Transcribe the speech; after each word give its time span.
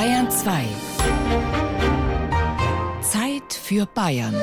Bayern 0.00 0.30
2. 0.30 0.64
Zeit 3.02 3.52
für 3.52 3.84
Bayern. 3.84 4.34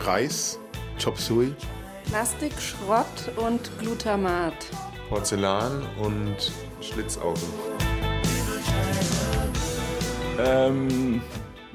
Reis, 0.00 0.58
Chop 0.98 1.16
Suey, 1.16 1.54
Plastik, 2.06 2.54
Schrott 2.60 3.06
und 3.36 3.70
Glutamat. 3.78 4.66
Porzellan 5.08 5.86
und 6.02 6.50
Schlitzaugen. 6.80 7.40
Ähm, 10.40 11.22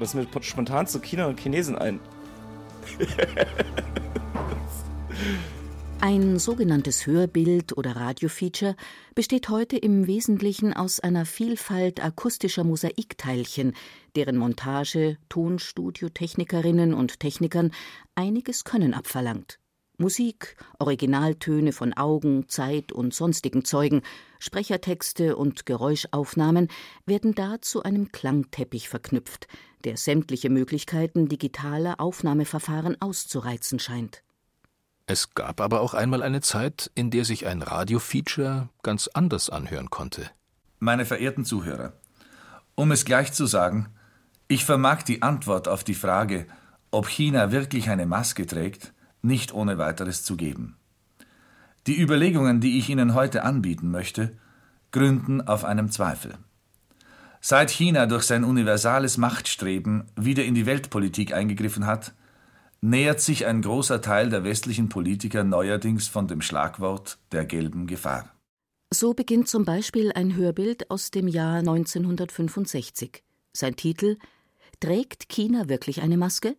was 0.02 0.14
mir 0.14 0.26
spontan 0.40 0.86
zu 0.86 1.00
China 1.00 1.26
und 1.28 1.40
Chinesen 1.40 1.76
ein? 1.76 2.00
Ein 6.00 6.40
sogenanntes 6.40 7.06
Hörbild 7.06 7.76
oder 7.76 7.94
Radiofeature 7.94 8.74
besteht 9.14 9.48
heute 9.48 9.76
im 9.76 10.08
Wesentlichen 10.08 10.72
aus 10.74 10.98
einer 10.98 11.24
Vielfalt 11.24 12.04
akustischer 12.04 12.64
Mosaikteilchen, 12.64 13.74
deren 14.16 14.36
Montage 14.36 15.18
Tonstudiotechnikerinnen 15.28 16.92
und 16.92 17.20
Technikern 17.20 17.70
einiges 18.16 18.64
Können 18.64 18.94
abverlangt. 18.94 19.61
Musik, 20.02 20.56
Originaltöne 20.78 21.72
von 21.72 21.94
Augen, 21.94 22.48
Zeit 22.48 22.92
und 22.92 23.14
sonstigen 23.14 23.64
Zeugen, 23.64 24.02
Sprechertexte 24.40 25.36
und 25.36 25.64
Geräuschaufnahmen 25.64 26.68
werden 27.06 27.34
da 27.34 27.62
zu 27.62 27.82
einem 27.84 28.12
Klangteppich 28.12 28.90
verknüpft, 28.90 29.46
der 29.84 29.96
sämtliche 29.96 30.50
Möglichkeiten 30.50 31.28
digitaler 31.28 32.00
Aufnahmeverfahren 32.00 33.00
auszureizen 33.00 33.78
scheint. 33.78 34.22
Es 35.06 35.34
gab 35.34 35.60
aber 35.60 35.80
auch 35.80 35.94
einmal 35.94 36.22
eine 36.22 36.40
Zeit, 36.40 36.90
in 36.94 37.10
der 37.10 37.24
sich 37.24 37.46
ein 37.46 37.62
Radiofeature 37.62 38.68
ganz 38.82 39.08
anders 39.08 39.50
anhören 39.50 39.90
konnte. 39.90 40.30
Meine 40.80 41.06
verehrten 41.06 41.44
Zuhörer, 41.44 41.92
um 42.74 42.90
es 42.90 43.04
gleich 43.04 43.32
zu 43.32 43.46
sagen, 43.46 43.88
ich 44.48 44.64
vermag 44.64 45.02
die 45.02 45.22
Antwort 45.22 45.68
auf 45.68 45.84
die 45.84 45.94
Frage, 45.94 46.46
ob 46.90 47.08
China 47.08 47.52
wirklich 47.52 47.88
eine 47.88 48.06
Maske 48.06 48.46
trägt, 48.46 48.92
nicht 49.22 49.54
ohne 49.54 49.78
weiteres 49.78 50.24
zu 50.24 50.36
geben. 50.36 50.76
Die 51.86 52.00
Überlegungen, 52.00 52.60
die 52.60 52.78
ich 52.78 52.90
Ihnen 52.90 53.14
heute 53.14 53.42
anbieten 53.42 53.90
möchte, 53.90 54.36
gründen 54.92 55.40
auf 55.40 55.64
einem 55.64 55.90
Zweifel. 55.90 56.34
Seit 57.40 57.70
China 57.70 58.06
durch 58.06 58.22
sein 58.22 58.44
universales 58.44 59.18
Machtstreben 59.18 60.04
wieder 60.14 60.44
in 60.44 60.54
die 60.54 60.66
Weltpolitik 60.66 61.34
eingegriffen 61.34 61.86
hat, 61.86 62.14
nähert 62.80 63.20
sich 63.20 63.46
ein 63.46 63.62
großer 63.62 64.00
Teil 64.00 64.30
der 64.30 64.44
westlichen 64.44 64.88
Politiker 64.88 65.42
neuerdings 65.42 66.06
von 66.06 66.28
dem 66.28 66.40
Schlagwort 66.40 67.18
der 67.32 67.44
gelben 67.44 67.86
Gefahr. 67.86 68.30
So 68.92 69.14
beginnt 69.14 69.48
zum 69.48 69.64
Beispiel 69.64 70.12
ein 70.12 70.36
Hörbild 70.36 70.90
aus 70.90 71.10
dem 71.10 71.26
Jahr 71.26 71.58
1965. 71.58 73.24
Sein 73.52 73.74
Titel 73.74 74.18
Trägt 74.80 75.28
China 75.28 75.68
wirklich 75.68 76.02
eine 76.02 76.16
Maske? 76.16 76.56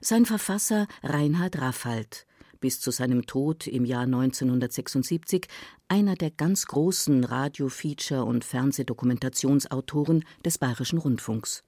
Sein 0.00 0.26
Verfasser 0.26 0.86
Reinhard 1.02 1.60
Raffald, 1.60 2.26
bis 2.60 2.80
zu 2.80 2.90
seinem 2.90 3.26
Tod 3.26 3.66
im 3.66 3.84
Jahr 3.84 4.02
1976 4.02 5.46
einer 5.88 6.14
der 6.14 6.30
ganz 6.30 6.66
großen 6.66 7.24
Radio-, 7.24 7.68
Feature- 7.68 8.24
und 8.24 8.44
Fernsehdokumentationsautoren 8.44 10.24
des 10.44 10.58
Bayerischen 10.58 10.98
Rundfunks. 10.98 11.64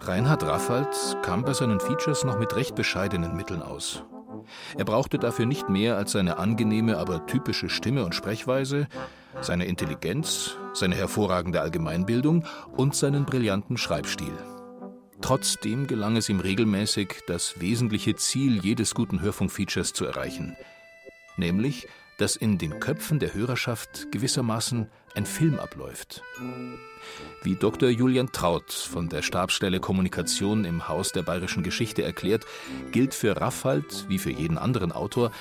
Reinhard 0.00 0.42
Raffald 0.42 1.18
kam 1.22 1.44
bei 1.44 1.52
seinen 1.52 1.78
Features 1.78 2.24
noch 2.24 2.38
mit 2.38 2.56
recht 2.56 2.74
bescheidenen 2.74 3.36
Mitteln 3.36 3.62
aus. 3.62 4.04
Er 4.76 4.84
brauchte 4.84 5.18
dafür 5.18 5.46
nicht 5.46 5.68
mehr 5.68 5.96
als 5.96 6.12
seine 6.12 6.38
angenehme, 6.38 6.98
aber 6.98 7.26
typische 7.26 7.68
Stimme 7.68 8.04
und 8.04 8.14
Sprechweise, 8.14 8.88
seine 9.40 9.64
Intelligenz, 9.66 10.56
seine 10.74 10.94
hervorragende 10.94 11.60
Allgemeinbildung 11.60 12.44
und 12.76 12.94
seinen 12.94 13.24
brillanten 13.24 13.76
Schreibstil. 13.76 14.32
Trotzdem 15.20 15.86
gelang 15.86 16.16
es 16.16 16.28
ihm 16.28 16.40
regelmäßig, 16.40 17.22
das 17.26 17.60
wesentliche 17.60 18.16
Ziel 18.16 18.60
jedes 18.62 18.94
guten 18.94 19.20
Hörfunkfeatures 19.20 19.92
zu 19.92 20.04
erreichen, 20.04 20.56
nämlich, 21.36 21.86
dass 22.22 22.36
in 22.36 22.56
den 22.56 22.78
Köpfen 22.78 23.18
der 23.18 23.34
Hörerschaft 23.34 24.12
gewissermaßen 24.12 24.86
ein 25.16 25.26
Film 25.26 25.58
abläuft. 25.58 26.22
Wie 27.42 27.56
Dr. 27.56 27.88
Julian 27.88 28.30
Traut 28.30 28.70
von 28.70 29.08
der 29.08 29.22
Stabsstelle 29.22 29.80
Kommunikation 29.80 30.64
im 30.64 30.86
Haus 30.86 31.10
der 31.10 31.22
bayerischen 31.22 31.64
Geschichte 31.64 32.04
erklärt, 32.04 32.44
gilt 32.92 33.12
für 33.12 33.40
Raffald 33.40 34.08
wie 34.08 34.20
für 34.20 34.30
jeden 34.30 34.56
anderen 34.56 34.92
Autor, 34.92 35.32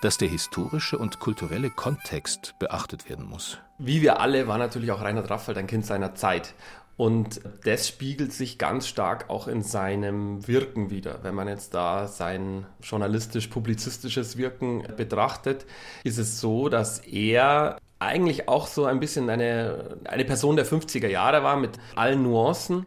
dass 0.00 0.16
der 0.16 0.28
historische 0.28 0.96
und 0.96 1.20
kulturelle 1.20 1.68
Kontext 1.68 2.54
beachtet 2.58 3.10
werden 3.10 3.26
muss. 3.26 3.58
Wie 3.76 4.00
wir 4.00 4.18
alle 4.18 4.48
war 4.48 4.56
natürlich 4.56 4.92
auch 4.92 5.02
Reinhard 5.02 5.28
Raffald 5.28 5.58
ein 5.58 5.66
Kind 5.66 5.84
seiner 5.84 6.14
Zeit. 6.14 6.54
Und 7.00 7.40
das 7.64 7.88
spiegelt 7.88 8.30
sich 8.30 8.58
ganz 8.58 8.86
stark 8.86 9.30
auch 9.30 9.48
in 9.48 9.62
seinem 9.62 10.46
Wirken 10.46 10.90
wieder. 10.90 11.20
Wenn 11.22 11.34
man 11.34 11.48
jetzt 11.48 11.72
da 11.72 12.06
sein 12.06 12.66
journalistisch-publizistisches 12.82 14.36
Wirken 14.36 14.84
betrachtet, 14.98 15.64
ist 16.04 16.18
es 16.18 16.42
so, 16.42 16.68
dass 16.68 16.98
er 16.98 17.78
eigentlich 18.00 18.50
auch 18.50 18.66
so 18.66 18.84
ein 18.84 19.00
bisschen 19.00 19.30
eine, 19.30 19.96
eine 20.04 20.26
Person 20.26 20.56
der 20.56 20.66
50er 20.66 21.08
Jahre 21.08 21.42
war 21.42 21.56
mit 21.56 21.78
allen 21.96 22.22
Nuancen. 22.22 22.84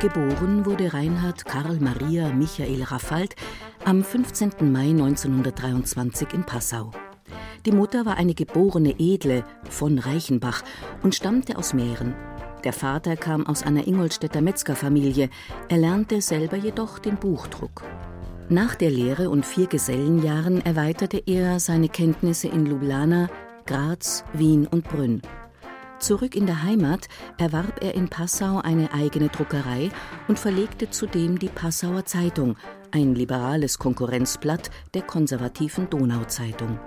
Geboren 0.00 0.64
wurde 0.64 0.94
Reinhard 0.94 1.44
Karl 1.44 1.80
Maria 1.80 2.30
Michael 2.30 2.82
Raffald 2.84 3.36
am 3.84 4.02
15. 4.02 4.72
Mai 4.72 4.88
1923 4.88 6.32
in 6.32 6.42
Passau. 6.42 6.92
Die 7.66 7.72
Mutter 7.72 8.06
war 8.06 8.16
eine 8.16 8.34
geborene 8.34 8.94
Edle 8.96 9.44
von 9.68 9.98
Reichenbach 9.98 10.62
und 11.02 11.16
stammte 11.16 11.58
aus 11.58 11.74
Mähren. 11.74 12.14
Der 12.62 12.72
Vater 12.72 13.16
kam 13.16 13.44
aus 13.44 13.64
einer 13.64 13.88
Ingolstädter 13.88 14.40
Metzgerfamilie, 14.40 15.30
er 15.68 15.76
lernte 15.76 16.22
selber 16.22 16.56
jedoch 16.56 17.00
den 17.00 17.16
Buchdruck. 17.16 17.82
Nach 18.48 18.76
der 18.76 18.90
Lehre 18.90 19.30
und 19.30 19.44
vier 19.44 19.66
Gesellenjahren 19.66 20.64
erweiterte 20.64 21.20
er 21.26 21.58
seine 21.58 21.88
Kenntnisse 21.88 22.46
in 22.46 22.66
Ljubljana, 22.66 23.28
Graz, 23.66 24.24
Wien 24.32 24.68
und 24.68 24.84
Brünn. 24.84 25.20
Zurück 25.98 26.36
in 26.36 26.46
der 26.46 26.62
Heimat 26.62 27.08
erwarb 27.36 27.82
er 27.82 27.96
in 27.96 28.08
Passau 28.08 28.60
eine 28.60 28.92
eigene 28.92 29.28
Druckerei 29.28 29.90
und 30.28 30.38
verlegte 30.38 30.90
zudem 30.90 31.40
die 31.40 31.48
Passauer 31.48 32.04
Zeitung, 32.04 32.56
ein 32.92 33.16
liberales 33.16 33.80
Konkurrenzblatt 33.80 34.70
der 34.94 35.02
konservativen 35.02 35.90
Donauzeitung. 35.90 36.78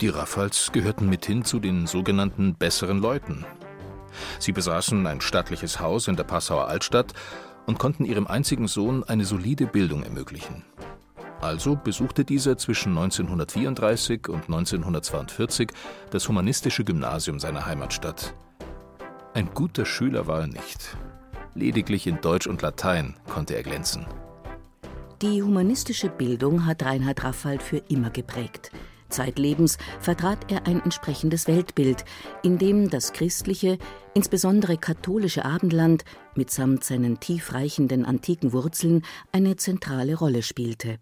Die 0.00 0.08
Raffals 0.08 0.72
gehörten 0.72 1.08
mithin 1.08 1.44
zu 1.44 1.58
den 1.58 1.86
sogenannten 1.86 2.54
besseren 2.54 2.98
Leuten. 2.98 3.46
Sie 4.38 4.52
besaßen 4.52 5.06
ein 5.06 5.22
stattliches 5.22 5.80
Haus 5.80 6.06
in 6.08 6.16
der 6.16 6.24
Passauer 6.24 6.68
Altstadt 6.68 7.14
und 7.66 7.78
konnten 7.78 8.04
ihrem 8.04 8.26
einzigen 8.26 8.68
Sohn 8.68 9.04
eine 9.04 9.24
solide 9.24 9.66
Bildung 9.66 10.02
ermöglichen. 10.02 10.64
Also 11.40 11.76
besuchte 11.76 12.24
dieser 12.24 12.58
zwischen 12.58 12.96
1934 12.96 14.28
und 14.28 14.44
1942 14.44 15.70
das 16.10 16.28
humanistische 16.28 16.84
Gymnasium 16.84 17.40
seiner 17.40 17.64
Heimatstadt. 17.64 18.34
Ein 19.32 19.48
guter 19.54 19.86
Schüler 19.86 20.26
war 20.26 20.42
er 20.42 20.46
nicht. 20.46 20.96
Lediglich 21.54 22.06
in 22.06 22.20
Deutsch 22.20 22.46
und 22.46 22.60
Latein 22.60 23.16
konnte 23.28 23.54
er 23.54 23.62
glänzen. 23.62 24.06
Die 25.22 25.42
humanistische 25.42 26.10
Bildung 26.10 26.66
hat 26.66 26.82
Reinhard 26.82 27.24
Raffald 27.24 27.62
für 27.62 27.78
immer 27.88 28.10
geprägt. 28.10 28.70
Zeitlebens 29.08 29.78
vertrat 30.00 30.50
er 30.50 30.66
ein 30.66 30.82
entsprechendes 30.82 31.46
Weltbild, 31.46 32.04
in 32.42 32.58
dem 32.58 32.90
das 32.90 33.12
christliche, 33.12 33.78
insbesondere 34.14 34.76
katholische 34.76 35.44
Abendland 35.44 36.04
mitsamt 36.34 36.84
seinen 36.84 37.20
tiefreichenden 37.20 38.04
antiken 38.04 38.52
Wurzeln 38.52 39.02
eine 39.32 39.56
zentrale 39.56 40.16
Rolle 40.16 40.42
spielte. 40.42 40.98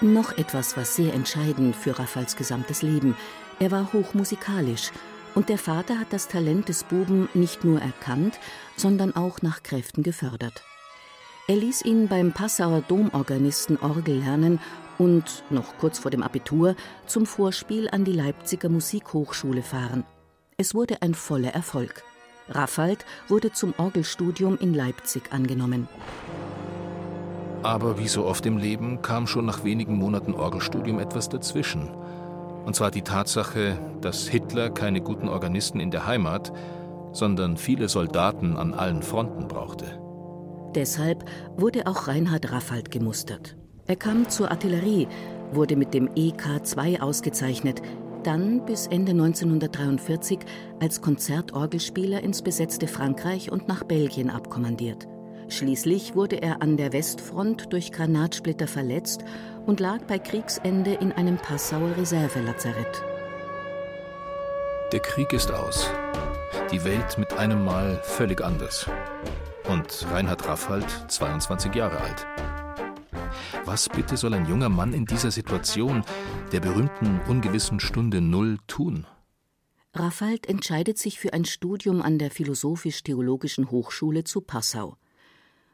Noch 0.00 0.38
etwas 0.38 0.76
war 0.76 0.84
sehr 0.84 1.12
entscheidend 1.12 1.74
für 1.74 1.98
Raffals 1.98 2.36
gesamtes 2.36 2.82
Leben. 2.82 3.16
Er 3.58 3.72
war 3.72 3.92
hochmusikalisch 3.92 4.92
und 5.34 5.48
der 5.48 5.58
Vater 5.58 5.98
hat 5.98 6.12
das 6.12 6.28
Talent 6.28 6.68
des 6.68 6.84
Buben 6.84 7.28
nicht 7.34 7.64
nur 7.64 7.80
erkannt, 7.80 8.38
sondern 8.76 9.16
auch 9.16 9.42
nach 9.42 9.62
Kräften 9.64 10.04
gefördert. 10.04 10.62
Er 11.50 11.56
ließ 11.56 11.86
ihn 11.86 12.08
beim 12.08 12.32
Passauer 12.32 12.82
Domorganisten 12.86 13.78
Orgel 13.78 14.18
lernen 14.18 14.60
und, 14.98 15.44
noch 15.48 15.78
kurz 15.78 15.98
vor 15.98 16.10
dem 16.10 16.22
Abitur, 16.22 16.76
zum 17.06 17.24
Vorspiel 17.24 17.88
an 17.90 18.04
die 18.04 18.12
Leipziger 18.12 18.68
Musikhochschule 18.68 19.62
fahren. 19.62 20.04
Es 20.58 20.74
wurde 20.74 21.00
ein 21.00 21.14
voller 21.14 21.54
Erfolg. 21.54 22.02
Raffald 22.50 23.06
wurde 23.28 23.50
zum 23.50 23.72
Orgelstudium 23.78 24.58
in 24.58 24.74
Leipzig 24.74 25.32
angenommen. 25.32 25.88
Aber 27.62 27.98
wie 27.98 28.08
so 28.08 28.26
oft 28.26 28.44
im 28.44 28.58
Leben 28.58 29.00
kam 29.00 29.26
schon 29.26 29.46
nach 29.46 29.64
wenigen 29.64 29.96
Monaten 29.96 30.34
Orgelstudium 30.34 30.98
etwas 30.98 31.30
dazwischen. 31.30 31.88
Und 32.66 32.76
zwar 32.76 32.90
die 32.90 33.00
Tatsache, 33.00 33.78
dass 34.02 34.28
Hitler 34.28 34.68
keine 34.68 35.00
guten 35.00 35.30
Organisten 35.30 35.80
in 35.80 35.90
der 35.90 36.06
Heimat, 36.06 36.52
sondern 37.12 37.56
viele 37.56 37.88
Soldaten 37.88 38.58
an 38.58 38.74
allen 38.74 39.02
Fronten 39.02 39.48
brauchte. 39.48 39.98
Deshalb 40.74 41.24
wurde 41.56 41.86
auch 41.86 42.08
Reinhard 42.08 42.52
Raffald 42.52 42.90
gemustert. 42.90 43.56
Er 43.86 43.96
kam 43.96 44.28
zur 44.28 44.50
Artillerie, 44.50 45.08
wurde 45.52 45.76
mit 45.76 45.94
dem 45.94 46.10
EK-2 46.14 47.00
ausgezeichnet, 47.00 47.80
dann 48.22 48.66
bis 48.66 48.86
Ende 48.86 49.12
1943 49.12 50.40
als 50.80 51.00
Konzertorgelspieler 51.00 52.22
ins 52.22 52.42
besetzte 52.42 52.86
Frankreich 52.86 53.50
und 53.50 53.68
nach 53.68 53.84
Belgien 53.84 54.28
abkommandiert. 54.28 55.08
Schließlich 55.48 56.14
wurde 56.14 56.42
er 56.42 56.60
an 56.60 56.76
der 56.76 56.92
Westfront 56.92 57.72
durch 57.72 57.90
Granatsplitter 57.90 58.66
verletzt 58.66 59.24
und 59.64 59.80
lag 59.80 60.02
bei 60.02 60.18
Kriegsende 60.18 60.92
in 60.92 61.12
einem 61.12 61.38
Passauer 61.38 61.96
Reservelazarett. 61.96 63.02
Der 64.92 65.00
Krieg 65.00 65.32
ist 65.32 65.50
aus. 65.50 65.90
Die 66.70 66.84
Welt 66.84 67.16
mit 67.16 67.32
einem 67.32 67.64
Mal 67.64 68.00
völlig 68.02 68.42
anders. 68.42 68.86
Und 69.68 70.06
Reinhard 70.10 70.46
Raffald 70.48 70.86
22 71.08 71.74
Jahre 71.74 72.00
alt. 72.00 72.26
Was 73.64 73.88
bitte 73.88 74.16
soll 74.16 74.32
ein 74.32 74.46
junger 74.46 74.70
Mann 74.70 74.94
in 74.94 75.04
dieser 75.04 75.30
Situation, 75.30 76.02
der 76.52 76.60
berühmten 76.60 77.20
ungewissen 77.28 77.78
Stunde 77.78 78.22
Null, 78.22 78.58
tun? 78.66 79.06
Raffald 79.92 80.46
entscheidet 80.46 80.96
sich 80.96 81.18
für 81.18 81.34
ein 81.34 81.44
Studium 81.44 82.00
an 82.00 82.18
der 82.18 82.30
Philosophisch-Theologischen 82.30 83.70
Hochschule 83.70 84.24
zu 84.24 84.40
Passau. 84.40 84.96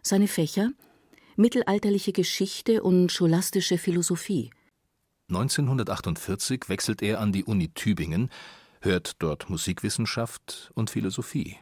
Seine 0.02 0.28
Fächer 0.28 0.70
mittelalterliche 1.36 2.12
Geschichte 2.12 2.82
und 2.82 3.12
scholastische 3.12 3.78
Philosophie. 3.78 4.50
1948 5.28 6.68
wechselt 6.68 7.02
er 7.02 7.20
an 7.20 7.32
die 7.32 7.44
Uni 7.44 7.68
Tübingen, 7.68 8.30
hört 8.80 9.22
dort 9.22 9.48
Musikwissenschaft 9.50 10.70
und 10.74 10.90
Philosophie. 10.90 11.56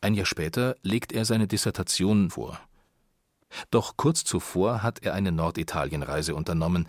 Ein 0.00 0.14
Jahr 0.14 0.26
später 0.26 0.76
legt 0.82 1.12
er 1.12 1.24
seine 1.24 1.46
Dissertation 1.46 2.30
vor. 2.30 2.60
Doch 3.70 3.96
kurz 3.96 4.24
zuvor 4.24 4.82
hat 4.82 5.02
er 5.02 5.14
eine 5.14 5.32
Norditalienreise 5.32 6.34
unternommen, 6.34 6.86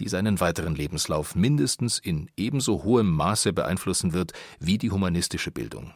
die 0.00 0.08
seinen 0.08 0.40
weiteren 0.40 0.74
Lebenslauf 0.74 1.34
mindestens 1.34 1.98
in 1.98 2.30
ebenso 2.36 2.84
hohem 2.84 3.10
Maße 3.10 3.52
beeinflussen 3.52 4.12
wird 4.12 4.32
wie 4.58 4.78
die 4.78 4.90
humanistische 4.90 5.50
Bildung. 5.50 5.92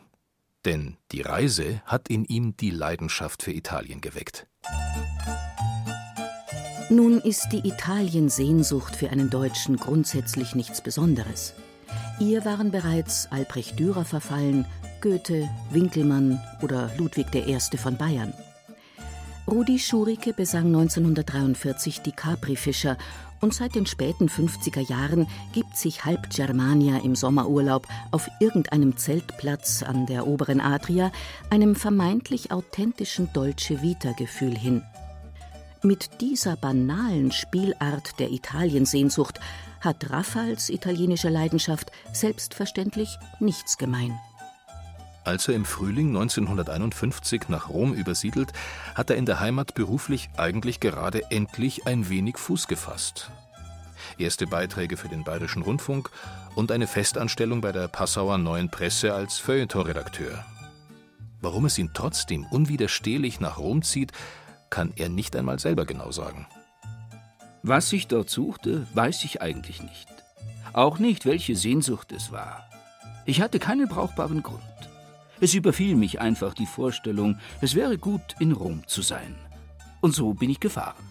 Denn 0.65 0.97
die 1.11 1.23
Reise 1.23 1.83
hat 1.85 2.09
in 2.09 2.25
ihm 2.25 2.57
die 2.57 2.71
Leidenschaft 2.71 3.43
für 3.43 3.53
Italien 3.53 4.01
geweckt. 4.01 4.47
Nun 6.91 7.21
ist 7.21 7.49
die 7.53 7.67
Italiensehnsucht 7.67 8.97
für 8.97 9.11
einen 9.11 9.31
Deutschen 9.31 9.77
grundsätzlich 9.77 10.55
nichts 10.55 10.83
Besonderes. 10.83 11.55
Ihr 12.21 12.45
waren 12.45 12.71
bereits 12.71 13.31
Albrecht 13.33 13.79
Dürer 13.79 14.05
verfallen, 14.05 14.67
Goethe, 15.03 15.51
Winkelmann 15.71 16.41
oder 16.63 16.89
Ludwig 16.97 17.27
I. 17.35 17.59
von 17.77 17.97
Bayern. 17.97 18.33
Rudi 19.49 19.81
Schurike 19.81 20.33
besang 20.33 20.67
1943 20.67 22.03
die 22.03 22.13
Capri-Fischer 22.13 22.97
und 23.41 23.53
seit 23.53 23.75
den 23.75 23.87
späten 23.87 24.29
50er 24.29 24.89
Jahren 24.89 25.27
gibt 25.53 25.77
sich 25.77 26.05
halb 26.05 26.31
Germania 26.31 26.99
im 26.99 27.17
Sommerurlaub 27.17 27.89
auf 28.13 28.31
irgendeinem 28.39 28.97
Zeltplatz 28.97 29.83
an 29.83 30.07
der 30.07 30.29
oberen 30.29 30.61
Adria 30.61 31.11
einem 31.51 31.75
vermeintlich 31.75 32.53
authentischen 32.53 33.29
Dolce 33.33 33.83
Vita-Gefühl 33.83 34.57
hin. 34.57 34.85
Mit 35.83 36.21
dieser 36.21 36.55
banalen 36.55 37.33
Spielart 37.33 38.21
der 38.21 38.31
Italiensehnsucht 38.31 39.41
hat 39.81 40.11
Raffals 40.11 40.71
italienische 40.71 41.29
Leidenschaft 41.29 41.91
selbstverständlich 42.13 43.19
nichts 43.41 43.79
gemein. 43.79 44.17
Als 45.25 45.47
er 45.47 45.55
im 45.55 45.65
Frühling 45.65 46.09
1951 46.09 47.49
nach 47.49 47.69
Rom 47.69 47.95
übersiedelt, 47.95 48.53
hat 48.95 49.11
er 49.11 49.17
in 49.17 49.27
der 49.27 49.39
Heimat 49.39 49.75
beruflich 49.75 50.31
eigentlich 50.37 50.81
gerade 50.81 51.31
endlich 51.31 51.87
ein 51.87 52.09
wenig 52.09 52.39
Fuß 52.39 52.67
gefasst. 52.67 53.31
Erste 54.19 54.47
Beiträge 54.47 54.97
für 54.97 55.09
den 55.09 55.23
Bayerischen 55.23 55.63
Rundfunk 55.63 56.11
und 56.57 56.73
eine 56.73 56.89
Festanstellung 56.89 57.61
bei 57.61 57.71
der 57.71 57.87
Passauer 57.89 58.37
Neuen 58.37 58.69
Presse 58.69 59.15
als 59.15 59.39
Feuilleton-Redakteur. 59.39 60.45
Warum 61.41 61.67
es 61.67 61.79
ihn 61.79 61.91
trotzdem 61.95 62.45
unwiderstehlich 62.47 63.41
nach 63.41 63.59
Rom 63.59 63.83
zieht, 63.83 64.13
kann 64.71 64.93
er 64.97 65.09
nicht 65.09 65.37
einmal 65.37 65.59
selber 65.59 65.87
genau 65.87 66.11
sagen. 66.11 66.47
Was 67.63 67.93
ich 67.93 68.09
dort 68.09 68.29
suchte, 68.29 68.87
weiß 68.95 69.25
ich 69.25 69.41
eigentlich 69.41 69.83
nicht. 69.83 70.09
Auch 70.73 70.99
nicht, 70.99 71.27
welche 71.27 71.55
Sehnsucht 71.55 72.11
es 72.11 72.33
war. 72.33 72.69
Ich 73.25 73.41
hatte 73.41 73.61
keinen 73.61 73.89
brauchbaren 73.89 74.43
Grund. 74.43 74.63
Es 75.43 75.55
überfiel 75.55 75.97
mich 75.97 76.21
einfach 76.21 76.55
die 76.55 76.67
Vorstellung, 76.67 77.37
es 77.61 77.75
wäre 77.75 77.99
gut, 77.99 78.21
in 78.39 78.53
Rom 78.53 78.87
zu 78.87 79.03
sein. 79.03 79.35
Und 80.00 80.15
so 80.15 80.35
bin 80.35 80.49
ich 80.49 80.61
gefahren. 80.61 81.05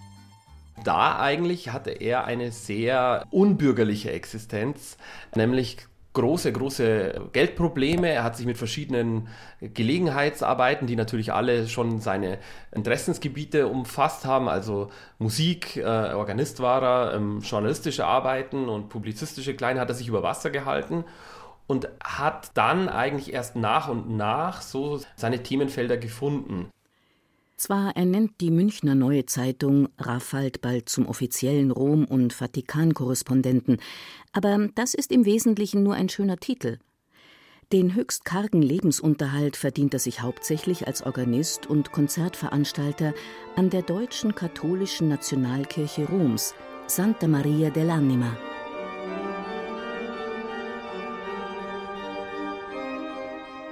Da 0.86 1.19
eigentlich 1.19 1.74
hatte 1.74 1.89
er 1.89 2.24
eine 2.24 2.54
sehr 2.54 3.25
unbürgerliche 3.31 4.12
Existenz, 4.12 4.95
nämlich 5.36 5.80
große, 6.13 6.54
große 6.54 7.30
Geldprobleme. 7.33 8.07
Er 8.07 8.24
hat 8.24 8.38
sich 8.38 8.45
mit 8.45 8.57
verschiedenen 8.57 9.28
Gelegenheitsarbeiten, 9.60 10.88
die 10.88 10.95
natürlich 10.95 11.33
alle 11.33 11.68
schon 11.68 12.00
seine 12.00 12.38
Interessensgebiete 12.72 13.68
umfasst 13.68 14.24
haben, 14.24 14.48
also 14.48 14.92
Musik, 15.19 15.75
äh, 15.75 15.83
Organist 15.83 16.62
war 16.62 16.81
er, 16.81 17.16
ähm, 17.16 17.42
journalistische 17.42 18.06
Arbeiten 18.06 18.69
und 18.69 18.88
publizistische 18.88 19.56
Kleine 19.56 19.81
hat 19.81 19.89
er 19.89 19.95
sich 19.95 20.07
über 20.07 20.24
Wasser 20.24 20.51
gehalten 20.51 21.04
und 21.71 21.88
hat 22.03 22.51
dann 22.56 22.89
eigentlich 22.89 23.31
erst 23.31 23.56
nach 23.56 23.88
und 23.88 24.18
nach 24.18 24.62
so 24.62 25.00
seine 25.15 25.41
Themenfelder 25.41 25.95
gefunden. 25.95 26.69
Zwar 27.56 27.95
ernennt 27.95 28.41
die 28.41 28.51
Münchner 28.51 28.94
Neue 28.94 29.25
Zeitung 29.25 29.88
Raffald 29.97 30.62
bald 30.62 30.89
zum 30.89 31.07
offiziellen 31.07 31.71
Rom- 31.71 32.03
und 32.03 32.33
Vatikan-Korrespondenten, 32.33 33.77
aber 34.33 34.68
das 34.75 34.94
ist 34.94 35.13
im 35.13 35.23
Wesentlichen 35.23 35.81
nur 35.81 35.94
ein 35.94 36.09
schöner 36.09 36.38
Titel. 36.38 36.79
Den 37.71 37.95
höchst 37.95 38.25
kargen 38.25 38.62
Lebensunterhalt 38.62 39.56
verdient 39.56 39.94
er 39.94 40.00
sich 40.00 40.21
hauptsächlich 40.21 40.88
als 40.88 41.03
Organist 41.03 41.68
und 41.68 41.94
Konzertveranstalter 41.94 43.13
an 43.56 43.69
der 43.69 43.83
Deutschen 43.83 44.35
Katholischen 44.35 45.07
Nationalkirche 45.07 46.06
Roms, 46.06 46.53
Santa 46.88 47.27
Maria 47.27 47.69
dell'Anima. 47.69 48.35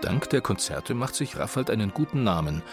Dank 0.09 0.27
der 0.31 0.41
Konzerte 0.41 0.95
macht 0.95 1.13
sich 1.13 1.37
Raffald 1.37 1.69
einen 1.69 1.93
guten 1.93 2.23
Namen, 2.23 2.63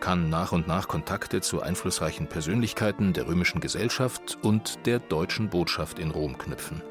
kann 0.00 0.28
nach 0.28 0.50
und 0.50 0.66
nach 0.66 0.88
Kontakte 0.88 1.40
zu 1.40 1.62
einflussreichen 1.62 2.26
Persönlichkeiten 2.26 3.12
der 3.12 3.28
römischen 3.28 3.60
Gesellschaft 3.60 4.38
und 4.42 4.84
der 4.86 4.98
deutschen 4.98 5.50
Botschaft 5.50 6.00
in 6.00 6.10
Rom 6.10 6.36
knüpfen. 6.36 6.82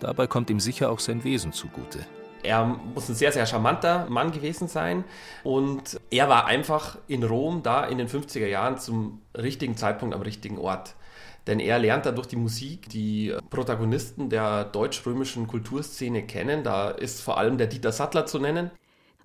Dabei 0.00 0.26
kommt 0.26 0.50
ihm 0.50 0.60
sicher 0.60 0.90
auch 0.90 0.98
sein 0.98 1.24
Wesen 1.24 1.54
zugute. 1.54 2.00
Er 2.42 2.62
muss 2.66 3.08
ein 3.08 3.14
sehr, 3.14 3.32
sehr 3.32 3.46
charmanter 3.46 4.06
Mann 4.10 4.32
gewesen 4.32 4.68
sein 4.68 5.04
und 5.44 5.98
er 6.10 6.28
war 6.28 6.44
einfach 6.44 6.98
in 7.08 7.22
Rom 7.22 7.62
da 7.62 7.86
in 7.86 7.96
den 7.96 8.06
50er 8.06 8.48
Jahren 8.48 8.76
zum 8.76 9.22
richtigen 9.34 9.78
Zeitpunkt 9.78 10.14
am 10.14 10.20
richtigen 10.20 10.58
Ort. 10.58 10.94
Denn 11.46 11.58
er 11.58 11.78
lernt 11.78 12.04
da 12.04 12.12
durch 12.12 12.26
die 12.26 12.36
Musik 12.36 12.90
die 12.90 13.34
Protagonisten 13.48 14.28
der 14.28 14.64
deutsch-römischen 14.64 15.46
Kulturszene 15.46 16.26
kennen. 16.26 16.64
Da 16.64 16.90
ist 16.90 17.22
vor 17.22 17.38
allem 17.38 17.56
der 17.56 17.66
Dieter 17.66 17.92
Sattler 17.92 18.26
zu 18.26 18.38
nennen. 18.38 18.70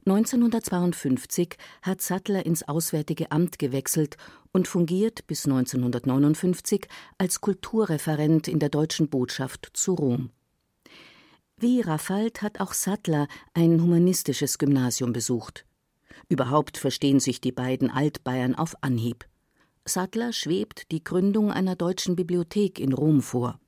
1952 0.08 1.56
hat 1.82 2.00
Sattler 2.00 2.46
ins 2.46 2.62
Auswärtige 2.68 3.32
Amt 3.32 3.58
gewechselt 3.58 4.18
und 4.52 4.68
fungiert 4.68 5.26
bis 5.26 5.46
1959 5.46 6.88
als 7.18 7.42
Kulturreferent 7.42 8.48
in 8.48 8.60
der 8.60 8.70
deutschen 8.70 9.10
Botschaft 9.10 9.72
zu 9.74 9.96
Rom. 9.96 10.30
Wie 11.58 11.82
Raffald 11.82 12.44
hat 12.44 12.60
auch 12.60 12.74
Sattler 12.74 13.28
ein 13.56 13.82
humanistisches 13.82 14.60
Gymnasium 14.60 15.12
besucht. 15.12 15.66
Überhaupt 16.30 16.78
verstehen 16.78 17.20
sich 17.20 17.42
die 17.42 17.52
beiden 17.52 17.90
Altbayern 17.90 18.54
auf 18.54 18.76
Anhieb. 18.82 19.26
Sattler 19.86 20.34
schwebt 20.34 20.92
die 20.92 21.04
Gründung 21.04 21.52
einer 21.52 21.76
deutschen 21.76 22.16
Bibliothek 22.16 22.80
in 22.80 22.94
Rom 22.94 23.22
vor. 23.22 23.60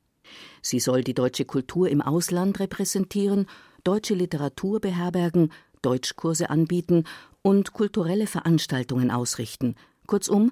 Sie 0.62 0.80
soll 0.80 1.04
die 1.04 1.14
deutsche 1.16 1.46
Kultur 1.46 1.90
im 1.90 2.02
Ausland 2.02 2.60
repräsentieren, 2.60 3.48
deutsche 3.84 4.14
Literatur 4.14 4.82
beherbergen 4.82 5.52
Deutschkurse 5.88 6.50
anbieten 6.50 7.06
und 7.42 7.72
kulturelle 7.72 8.28
Veranstaltungen 8.28 9.10
ausrichten. 9.10 9.76
Kurzum, 10.06 10.52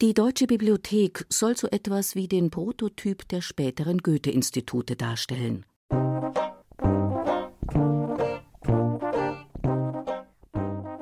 die 0.00 0.14
Deutsche 0.14 0.46
Bibliothek 0.46 1.26
soll 1.28 1.56
so 1.56 1.66
etwas 1.66 2.14
wie 2.14 2.28
den 2.28 2.50
Prototyp 2.50 3.26
der 3.26 3.40
späteren 3.40 3.98
Goethe-Institute 3.98 4.94
darstellen. 4.94 5.66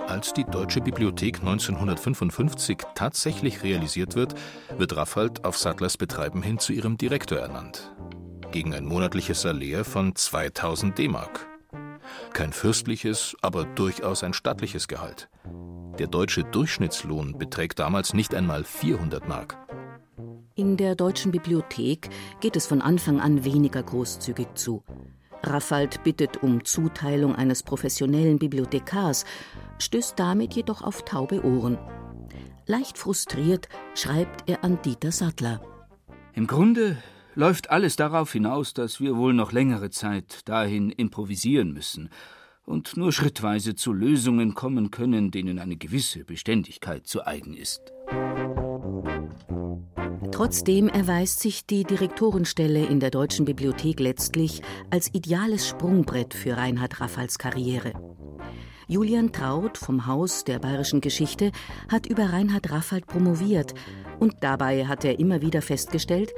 Als 0.07 0.33
die 0.33 0.45
Deutsche 0.45 0.81
Bibliothek 0.81 1.41
1955 1.41 2.79
tatsächlich 2.95 3.63
realisiert 3.63 4.17
wird, 4.17 4.35
wird 4.79 4.97
Raffald 4.97 5.45
auf 5.45 5.59
Sattlers 5.59 5.99
Betreiben 5.99 6.43
hin 6.43 6.59
zu 6.59 6.73
ihrem 6.73 6.97
Direktor 6.97 7.37
ernannt. 7.37 7.95
Gegen 8.53 8.73
ein 8.73 8.87
monatliches 8.87 9.43
Salär 9.43 9.85
von 9.85 10.17
2000 10.17 10.97
D-Mark. 10.97 11.56
Kein 12.37 12.53
fürstliches, 12.53 13.35
aber 13.41 13.65
durchaus 13.65 14.23
ein 14.23 14.35
stattliches 14.35 14.89
Gehalt. 14.89 15.31
Der 15.99 16.07
deutsche 16.07 16.45
Durchschnittslohn 16.45 17.39
beträgt 17.39 17.79
damals 17.79 18.13
nicht 18.13 18.35
einmal 18.35 18.63
400 18.63 19.27
Mark. 19.27 19.57
In 20.55 20.77
der 20.77 20.97
Deutschen 20.97 21.33
Bibliothek 21.33 22.11
geht 22.43 22.55
es 22.55 22.67
von 22.67 22.83
Anfang 22.83 23.23
an 23.23 23.43
weniger 23.45 23.83
großzügig 23.83 24.49
zu. 24.55 24.85
Raffald 25.43 26.05
bittet 26.05 26.43
um 26.43 26.63
Zuteilung 26.63 27.35
eines 27.35 27.63
professionellen 27.63 28.39
Bibliothekars, 28.39 29.25
stößt 29.79 30.19
damit 30.19 30.53
jedoch 30.53 30.83
auf 30.83 31.07
taube 31.07 31.43
Ohren. 31.43 31.79
Leicht 32.67 32.99
frustriert 32.99 33.71
schreibt 33.95 34.47
er 34.47 34.63
an 34.63 34.83
Dieter 34.83 35.11
Sattler. 35.11 35.63
Im 36.35 36.47
Grunde 36.47 36.99
läuft 37.37 37.71
alles 37.71 37.97
darauf 37.97 38.33
hinaus, 38.33 38.75
dass 38.75 38.99
wir 38.99 39.17
wohl 39.17 39.35
noch 39.35 39.53
längere 39.53 39.91
Zeit 39.91 40.41
dahin 40.49 40.91
improvisieren 40.91 41.73
müssen 41.73 42.09
und 42.65 42.97
nur 42.97 43.13
schrittweise 43.13 43.77
zu 43.77 43.93
Lösungen 43.93 44.55
kommen 44.55 44.91
können, 44.91 45.31
denen 45.31 45.61
eine 45.61 45.77
gewisse 45.77 46.25
Beständigkeit 46.25 47.07
zu 47.07 47.25
eigen 47.25 47.55
ist. 47.55 47.93
Trotzdem 50.33 50.89
erweist 50.89 51.41
sich 51.41 51.67
die 51.67 51.85
Direktorenstelle 51.85 52.85
in 52.85 53.01
der 53.01 53.11
Deutschen 53.11 53.45
Bibliothek 53.45 54.01
letztlich 54.01 54.63
als 54.91 55.15
ideales 55.15 55.69
Sprungbrett 55.69 56.35
für 56.35 56.57
Reinhard 56.57 57.01
Raffals 57.01 57.39
Karriere. 57.39 57.93
Julian 58.89 59.33
Traut 59.33 59.79
vom 59.79 60.07
Haus 60.07 60.45
der 60.45 60.59
bayerischen 60.59 61.01
Geschichte 61.01 61.53
hat 61.91 62.07
über 62.07 62.33
Reinhard 62.33 62.71
Raffald 62.71 63.07
promoviert 63.07 63.75
und 64.21 64.37
dabei 64.41 64.87
hat 64.87 65.05
er 65.05 65.19
immer 65.19 65.43
wieder 65.43 65.61
festgestellt, 65.61 66.33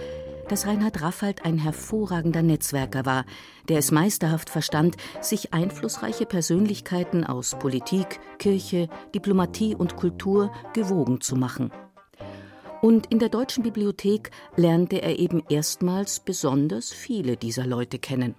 dass 0.48 0.66
Reinhard 0.66 1.02
Raffald 1.02 1.44
ein 1.44 1.58
hervorragender 1.58 2.42
Netzwerker 2.42 3.06
war, 3.06 3.24
der 3.68 3.78
es 3.78 3.90
meisterhaft 3.90 4.50
verstand, 4.50 4.96
sich 5.20 5.52
einflussreiche 5.52 6.26
Persönlichkeiten 6.26 7.24
aus 7.24 7.56
Politik, 7.58 8.20
Kirche, 8.38 8.88
Diplomatie 9.14 9.74
und 9.74 9.96
Kultur 9.96 10.52
gewogen 10.74 11.20
zu 11.20 11.36
machen. 11.36 11.70
Und 12.80 13.06
in 13.06 13.18
der 13.18 13.28
Deutschen 13.28 13.62
Bibliothek 13.62 14.30
lernte 14.56 15.02
er 15.02 15.18
eben 15.18 15.42
erstmals 15.48 16.20
besonders 16.20 16.92
viele 16.92 17.36
dieser 17.36 17.66
Leute 17.66 17.98
kennen. 17.98 18.34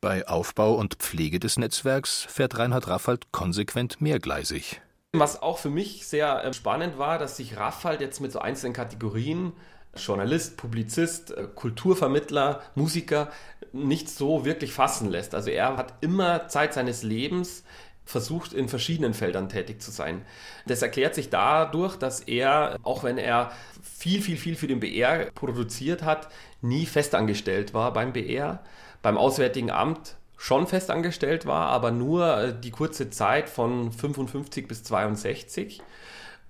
Bei 0.00 0.26
Aufbau 0.26 0.74
und 0.74 0.94
Pflege 0.94 1.38
des 1.38 1.58
Netzwerks 1.58 2.26
fährt 2.28 2.58
Reinhard 2.58 2.88
Raffald 2.88 3.30
konsequent 3.30 4.00
mehrgleisig. 4.00 4.80
Was 5.12 5.40
auch 5.40 5.58
für 5.58 5.70
mich 5.70 6.06
sehr 6.06 6.42
äh, 6.42 6.52
spannend 6.52 6.98
war, 6.98 7.18
dass 7.18 7.36
sich 7.36 7.56
Raffald 7.56 8.00
jetzt 8.00 8.20
mit 8.20 8.32
so 8.32 8.40
einzelnen 8.40 8.72
Kategorien 8.72 9.52
Journalist, 9.96 10.56
Publizist, 10.56 11.30
äh, 11.32 11.48
Kulturvermittler, 11.54 12.62
Musiker 12.74 13.30
nicht 13.72 14.08
so 14.08 14.44
wirklich 14.44 14.72
fassen 14.72 15.10
lässt. 15.10 15.34
Also 15.34 15.50
er 15.50 15.76
hat 15.76 15.94
immer 16.00 16.48
Zeit 16.48 16.74
seines 16.74 17.02
Lebens 17.02 17.64
versucht, 18.04 18.52
in 18.52 18.68
verschiedenen 18.68 19.14
Feldern 19.14 19.48
tätig 19.48 19.80
zu 19.80 19.90
sein. 19.90 20.22
Das 20.66 20.82
erklärt 20.82 21.14
sich 21.14 21.30
dadurch, 21.30 21.96
dass 21.96 22.20
er, 22.20 22.76
auch 22.82 23.04
wenn 23.04 23.16
er 23.16 23.52
viel, 23.82 24.20
viel, 24.20 24.36
viel 24.36 24.56
für 24.56 24.66
den 24.66 24.80
BR 24.80 25.30
produziert 25.34 26.02
hat, 26.02 26.28
nie 26.60 26.86
festangestellt 26.86 27.74
war 27.74 27.92
beim 27.92 28.12
BR. 28.12 28.62
Beim 29.02 29.16
Auswärtigen 29.16 29.70
Amt 29.70 30.16
schon 30.36 30.66
festangestellt 30.66 31.46
war, 31.46 31.68
aber 31.68 31.92
nur 31.92 32.36
äh, 32.36 32.60
die 32.60 32.72
kurze 32.72 33.10
Zeit 33.10 33.48
von 33.48 33.92
55 33.92 34.66
bis 34.66 34.82
62. 34.82 35.80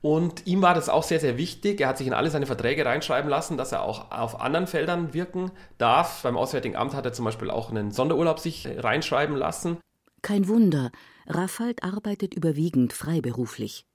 Und 0.02 0.48
ihm 0.48 0.62
war 0.62 0.74
das 0.74 0.88
auch 0.88 1.04
sehr, 1.04 1.20
sehr 1.20 1.38
wichtig. 1.38 1.80
Er 1.80 1.88
hat 1.88 1.96
sich 1.96 2.08
in 2.08 2.12
alle 2.12 2.28
seine 2.28 2.46
Verträge 2.46 2.84
reinschreiben 2.84 3.30
lassen, 3.30 3.56
dass 3.56 3.70
er 3.70 3.82
auch 3.82 4.10
auf 4.10 4.40
anderen 4.40 4.66
Feldern 4.66 5.14
wirken 5.14 5.52
darf. 5.78 6.22
Beim 6.24 6.36
Auswärtigen 6.36 6.74
Amt 6.74 6.94
hat 6.94 7.06
er 7.06 7.12
zum 7.12 7.24
Beispiel 7.24 7.50
auch 7.50 7.70
einen 7.70 7.92
Sonderurlaub 7.92 8.40
sich 8.40 8.68
reinschreiben 8.78 9.36
lassen. 9.36 9.78
Kein 10.20 10.48
Wunder, 10.48 10.90
Raffald 11.26 11.84
arbeitet 11.84 12.34
überwiegend 12.34 12.92
freiberuflich. 12.92 13.86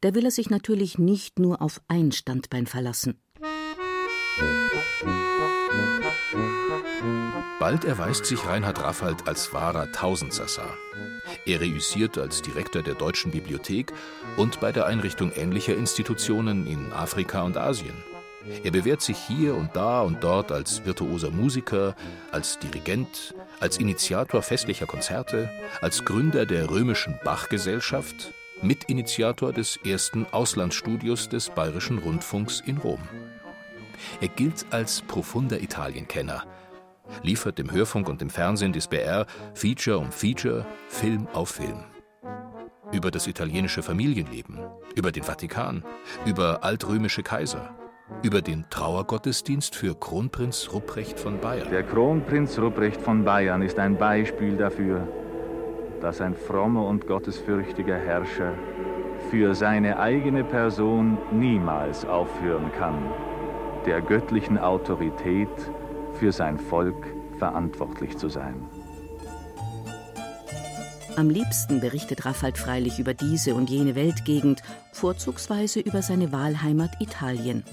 Da 0.00 0.14
will 0.14 0.24
er 0.24 0.30
sich 0.30 0.50
natürlich 0.50 0.98
nicht 0.98 1.40
nur 1.40 1.60
auf 1.60 1.80
ein 1.88 2.12
Standbein 2.12 2.66
verlassen. 2.66 3.20
Bald 7.58 7.84
erweist 7.84 8.24
sich 8.24 8.46
Reinhard 8.46 8.82
Raffald 8.82 9.26
als 9.28 9.52
wahrer 9.52 9.90
Tausendsassa. 9.92 10.64
Er 11.46 11.60
reüssiert 11.60 12.18
als 12.18 12.42
Direktor 12.42 12.82
der 12.82 12.94
Deutschen 12.94 13.30
Bibliothek 13.30 13.92
und 14.36 14.60
bei 14.60 14.72
der 14.72 14.86
Einrichtung 14.86 15.32
ähnlicher 15.32 15.76
Institutionen 15.76 16.66
in 16.66 16.92
Afrika 16.92 17.42
und 17.42 17.56
Asien. 17.56 17.94
Er 18.64 18.70
bewährt 18.70 19.02
sich 19.02 19.18
hier 19.18 19.54
und 19.54 19.76
da 19.76 20.00
und 20.00 20.24
dort 20.24 20.50
als 20.50 20.84
virtuoser 20.84 21.30
Musiker, 21.30 21.94
als 22.32 22.58
Dirigent, 22.58 23.34
als 23.60 23.76
Initiator 23.76 24.42
festlicher 24.42 24.86
Konzerte, 24.86 25.50
als 25.82 26.04
Gründer 26.04 26.46
der 26.46 26.70
römischen 26.70 27.18
Bachgesellschaft, 27.22 28.32
Mitinitiator 28.62 29.52
des 29.52 29.78
ersten 29.84 30.26
Auslandsstudios 30.32 31.28
des 31.28 31.50
Bayerischen 31.50 31.98
Rundfunks 31.98 32.60
in 32.60 32.78
Rom. 32.78 33.00
Er 34.20 34.28
gilt 34.28 34.66
als 34.70 35.02
profunder 35.02 35.60
Italienkenner, 35.60 36.44
liefert 37.22 37.58
dem 37.58 37.70
Hörfunk 37.70 38.08
und 38.08 38.20
dem 38.20 38.30
Fernsehen 38.30 38.72
des 38.72 38.88
BR 38.88 39.26
Feature 39.54 39.98
um 39.98 40.10
Feature, 40.10 40.66
Film 40.88 41.26
auf 41.32 41.50
Film. 41.50 41.84
Über 42.92 43.10
das 43.10 43.26
italienische 43.26 43.82
Familienleben, 43.82 44.58
über 44.96 45.12
den 45.12 45.22
Vatikan, 45.22 45.84
über 46.26 46.64
altrömische 46.64 47.22
Kaiser, 47.22 47.74
über 48.22 48.42
den 48.42 48.64
Trauergottesdienst 48.68 49.74
für 49.74 49.94
Kronprinz 49.94 50.70
Rupprecht 50.72 51.18
von 51.18 51.40
Bayern. 51.40 51.70
Der 51.70 51.84
Kronprinz 51.84 52.58
Rupprecht 52.58 53.00
von 53.00 53.24
Bayern 53.24 53.62
ist 53.62 53.78
ein 53.78 53.96
Beispiel 53.96 54.56
dafür, 54.56 55.06
dass 56.00 56.20
ein 56.20 56.34
frommer 56.34 56.86
und 56.86 57.06
gottesfürchtiger 57.06 57.96
Herrscher 57.96 58.54
für 59.30 59.54
seine 59.54 59.98
eigene 59.98 60.44
Person 60.44 61.18
niemals 61.30 62.04
aufhören 62.04 62.72
kann, 62.72 62.98
der 63.86 64.00
göttlichen 64.00 64.58
Autorität 64.58 65.48
für 66.14 66.32
sein 66.32 66.58
Volk 66.58 67.06
verantwortlich 67.38 68.16
zu 68.16 68.28
sein. 68.28 68.54
Am 71.16 71.28
liebsten 71.28 71.80
berichtet 71.80 72.24
Raffald 72.24 72.56
freilich 72.56 72.98
über 72.98 73.14
diese 73.14 73.54
und 73.54 73.68
jene 73.68 73.94
Weltgegend, 73.94 74.62
vorzugsweise 74.92 75.80
über 75.80 76.02
seine 76.02 76.32
Wahlheimat 76.32 77.00
Italien. 77.00 77.64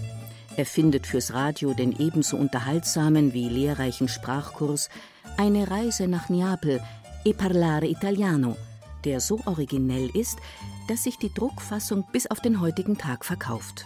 Er 0.57 0.65
findet 0.65 1.05
fürs 1.05 1.33
Radio 1.33 1.73
den 1.73 1.97
ebenso 1.97 2.35
unterhaltsamen 2.35 3.33
wie 3.33 3.47
lehrreichen 3.47 4.07
Sprachkurs 4.07 4.89
Eine 5.37 5.69
Reise 5.69 6.07
nach 6.07 6.29
Neapel, 6.29 6.81
E 7.23 7.33
parlare 7.33 7.87
italiano, 7.87 8.55
der 9.03 9.19
so 9.19 9.39
originell 9.45 10.09
ist, 10.15 10.39
dass 10.87 11.03
sich 11.03 11.17
die 11.17 11.33
Druckfassung 11.33 12.05
bis 12.11 12.27
auf 12.27 12.39
den 12.39 12.59
heutigen 12.59 12.97
Tag 12.97 13.25
verkauft. 13.25 13.85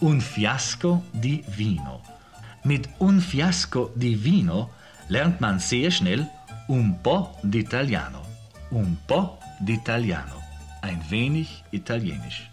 Un 0.00 0.20
fiasco 0.20 1.02
di 1.12 1.42
vino. 1.56 2.13
Mit 2.64 2.88
un 2.98 3.20
fiasco 3.20 3.92
di 3.94 4.14
vino 4.14 4.70
lernt 5.08 5.38
man 5.38 5.60
sehr 5.60 5.90
schnell 5.90 6.26
un 6.68 6.98
po' 7.02 7.36
d'italiano. 7.42 8.22
Un 8.70 8.96
po' 9.04 9.38
d'italiano. 9.58 10.40
Ein 10.80 11.02
wenig 11.10 11.62
italienisch. 11.72 12.48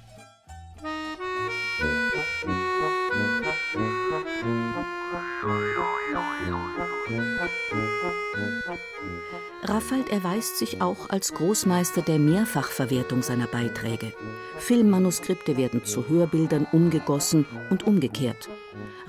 Raffald 9.63 10.09
erweist 10.09 10.57
sich 10.57 10.81
auch 10.81 11.09
als 11.09 11.33
Großmeister 11.33 12.01
der 12.01 12.19
Mehrfachverwertung 12.19 13.21
seiner 13.23 13.47
Beiträge. 13.47 14.11
Filmmanuskripte 14.57 15.55
werden 15.55 15.85
zu 15.85 16.09
Hörbildern 16.09 16.67
umgegossen 16.71 17.45
und 17.69 17.83
umgekehrt. 17.83 18.49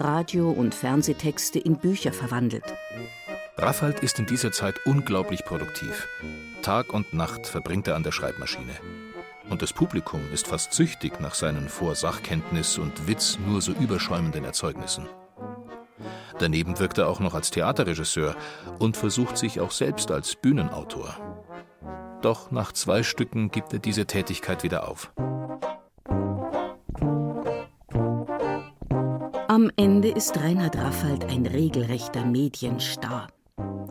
Radio- 0.03 0.51
und 0.51 0.75
Fernsehtexte 0.75 1.61
in 1.61 1.77
Bücher 1.77 2.13
verwandelt. 2.13 2.65
Raffald 3.57 4.01
ist 4.01 4.19
in 4.19 4.27
dieser 4.27 4.51
Zeit 4.51 4.75
unglaublich 4.85 5.45
produktiv. 5.45 6.09
Tag 6.61 6.93
und 6.93 7.15
Nacht 7.15 7.47
verbringt 7.47 7.87
er 7.87 7.95
an 7.95 8.03
der 8.03 8.11
Schreibmaschine. 8.11 8.73
Und 9.49 9.63
das 9.63 9.73
Publikum 9.73 10.21
ist 10.33 10.49
fast 10.49 10.73
süchtig 10.73 11.21
nach 11.21 11.35
seinen 11.35 11.69
vor 11.69 11.95
Sachkenntnis 11.95 12.79
und 12.79 13.07
Witz 13.07 13.39
nur 13.47 13.63
so 13.63 13.71
überschäumenden 13.71 14.45
Erzeugnissen. 14.45 15.09
Daneben 16.41 16.81
wirkt 16.81 16.99
er 16.99 17.07
auch 17.07 17.21
noch 17.21 17.35
als 17.35 17.53
Theaterregisseur 17.53 18.35
und 18.81 18.97
versucht 18.97 19.39
sich 19.39 19.61
auch 19.61 19.71
selbst 19.71 20.11
als 20.11 20.35
Bühnenautor. 20.35 21.17
Doch 22.23 22.51
nach 22.51 22.73
zwei 22.73 23.05
Stücken 23.05 23.53
gibt 23.53 23.73
er 23.73 23.79
diese 23.79 24.07
Tätigkeit 24.07 24.65
wieder 24.65 24.89
auf. 24.89 25.13
Am 29.53 29.71
Ende 29.77 30.09
ist 30.09 30.35
Reinhard 30.39 30.79
Raffald 30.79 31.27
ein 31.27 31.45
regelrechter 31.45 32.25
Medienstar. 32.25 33.27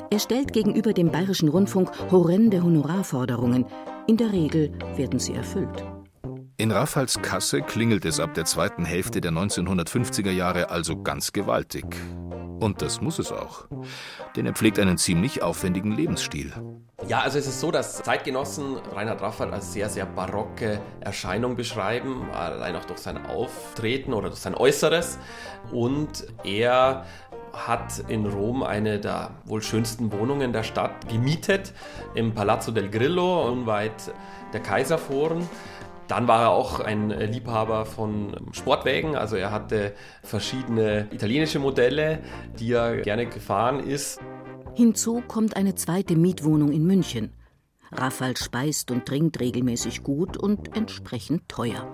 Er 0.10 0.18
stellt 0.18 0.54
gegenüber 0.54 0.92
dem 0.92 1.12
Bayerischen 1.12 1.50
Rundfunk 1.50 1.92
horrende 2.10 2.64
Honorarforderungen, 2.64 3.68
In 4.08 4.18
der 4.18 4.32
Regel 4.32 4.72
werden 4.96 5.20
sie 5.20 5.36
erfüllt. 5.36 5.86
In 6.58 6.72
Raffals 6.72 7.22
Kasse 7.22 7.62
klingelt 7.62 8.06
es 8.06 8.20
ab 8.20 8.34
der 8.34 8.46
zweiten 8.46 8.86
Hälfte 8.86 9.22
der 9.22 9.34
1950er 9.34 10.32
Jahre 10.32 10.72
also 10.72 11.00
ganz 11.00 11.32
gewaltig. 11.32 11.86
Und 12.62 12.84
das 12.84 13.02
muss 13.02 13.18
es 13.18 13.32
auch. 13.32 13.66
Denn 14.36 14.46
er 14.46 14.54
pflegt 14.54 14.78
einen 14.78 14.96
ziemlich 15.00 15.42
aufwendigen 15.42 15.94
Lebensstil. 15.94 16.54
Ja, 17.08 17.22
also 17.22 17.40
es 17.40 17.48
ist 17.48 17.60
so, 17.60 17.72
dass 17.72 18.04
Zeitgenossen 18.04 18.78
Reinhard 18.94 19.20
Raffal 19.20 19.52
als 19.52 19.74
sehr, 19.74 19.90
sehr 19.90 20.06
barocke 20.06 20.80
Erscheinung 21.00 21.56
beschreiben, 21.56 22.30
allein 22.32 22.76
auch 22.76 22.86
durch 22.86 23.00
sein 23.00 23.26
Auftreten 23.26 24.14
oder 24.14 24.30
durch 24.30 24.42
sein 24.42 24.54
Äußeres. 24.54 25.18
Und 25.72 26.28
er 26.44 27.06
hat 27.52 28.04
in 28.08 28.28
Rom 28.28 28.62
eine 28.62 29.00
der 29.00 29.32
wohl 29.46 29.64
schönsten 29.64 30.12
Wohnungen 30.12 30.54
der 30.54 30.62
Stadt 30.62 31.10
gemietet, 31.10 31.74
im 32.14 32.36
Palazzo 32.36 32.72
del 32.72 32.92
Grillo, 32.92 33.50
unweit 33.52 34.14
der 34.54 34.60
Kaiserforen. 34.60 35.50
Dann 36.12 36.28
war 36.28 36.42
er 36.42 36.50
auch 36.50 36.82
ein 36.82 37.10
Liebhaber 37.10 37.86
von 37.86 38.36
Sportwägen, 38.52 39.16
also 39.16 39.38
er 39.38 39.54
hatte 39.54 39.94
verschiedene 40.24 41.08
italienische 41.10 41.58
Modelle, 41.58 42.20
die 42.60 42.74
er 42.74 42.98
gerne 42.98 43.28
gefahren 43.28 43.80
ist. 43.80 44.20
Hinzu 44.76 45.24
kommt 45.26 45.56
eine 45.56 45.74
zweite 45.76 46.18
Mietwohnung 46.18 46.74
in 46.74 46.86
München. 46.86 47.32
Raffal 47.94 48.36
speist 48.36 48.92
und 48.92 49.06
trinkt 49.06 49.40
regelmäßig 49.40 50.04
gut 50.04 50.36
und 50.36 50.76
entsprechend 50.76 51.48
teuer. 51.48 51.90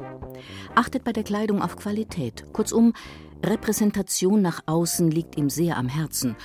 Achtet 0.74 1.04
bei 1.04 1.14
der 1.14 1.24
Kleidung 1.24 1.62
auf 1.62 1.76
Qualität. 1.76 2.52
Kurzum, 2.54 2.94
Repräsentation 3.46 4.42
nach 4.42 4.62
außen 4.66 5.12
liegt 5.12 5.38
ihm 5.38 5.52
sehr 5.52 5.78
am 5.78 5.90
Herzen. 5.90 6.36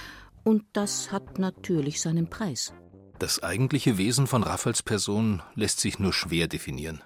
Und 0.44 0.64
das 0.74 1.10
hat 1.10 1.38
natürlich 1.38 2.02
seinen 2.02 2.28
Preis. 2.28 2.74
Das 3.18 3.42
eigentliche 3.42 3.96
Wesen 3.96 4.26
von 4.26 4.42
Raffals 4.42 4.82
Person 4.82 5.40
lässt 5.54 5.80
sich 5.80 5.98
nur 5.98 6.12
schwer 6.12 6.48
definieren. 6.48 7.02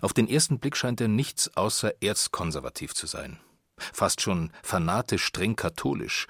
Auf 0.00 0.12
den 0.12 0.28
ersten 0.28 0.58
Blick 0.58 0.76
scheint 0.76 1.00
er 1.00 1.08
nichts 1.08 1.56
außer 1.56 2.02
erzkonservativ 2.02 2.94
zu 2.94 3.06
sein. 3.06 3.38
Fast 3.76 4.20
schon 4.20 4.52
fanatisch 4.62 5.24
streng 5.24 5.56
katholisch, 5.56 6.26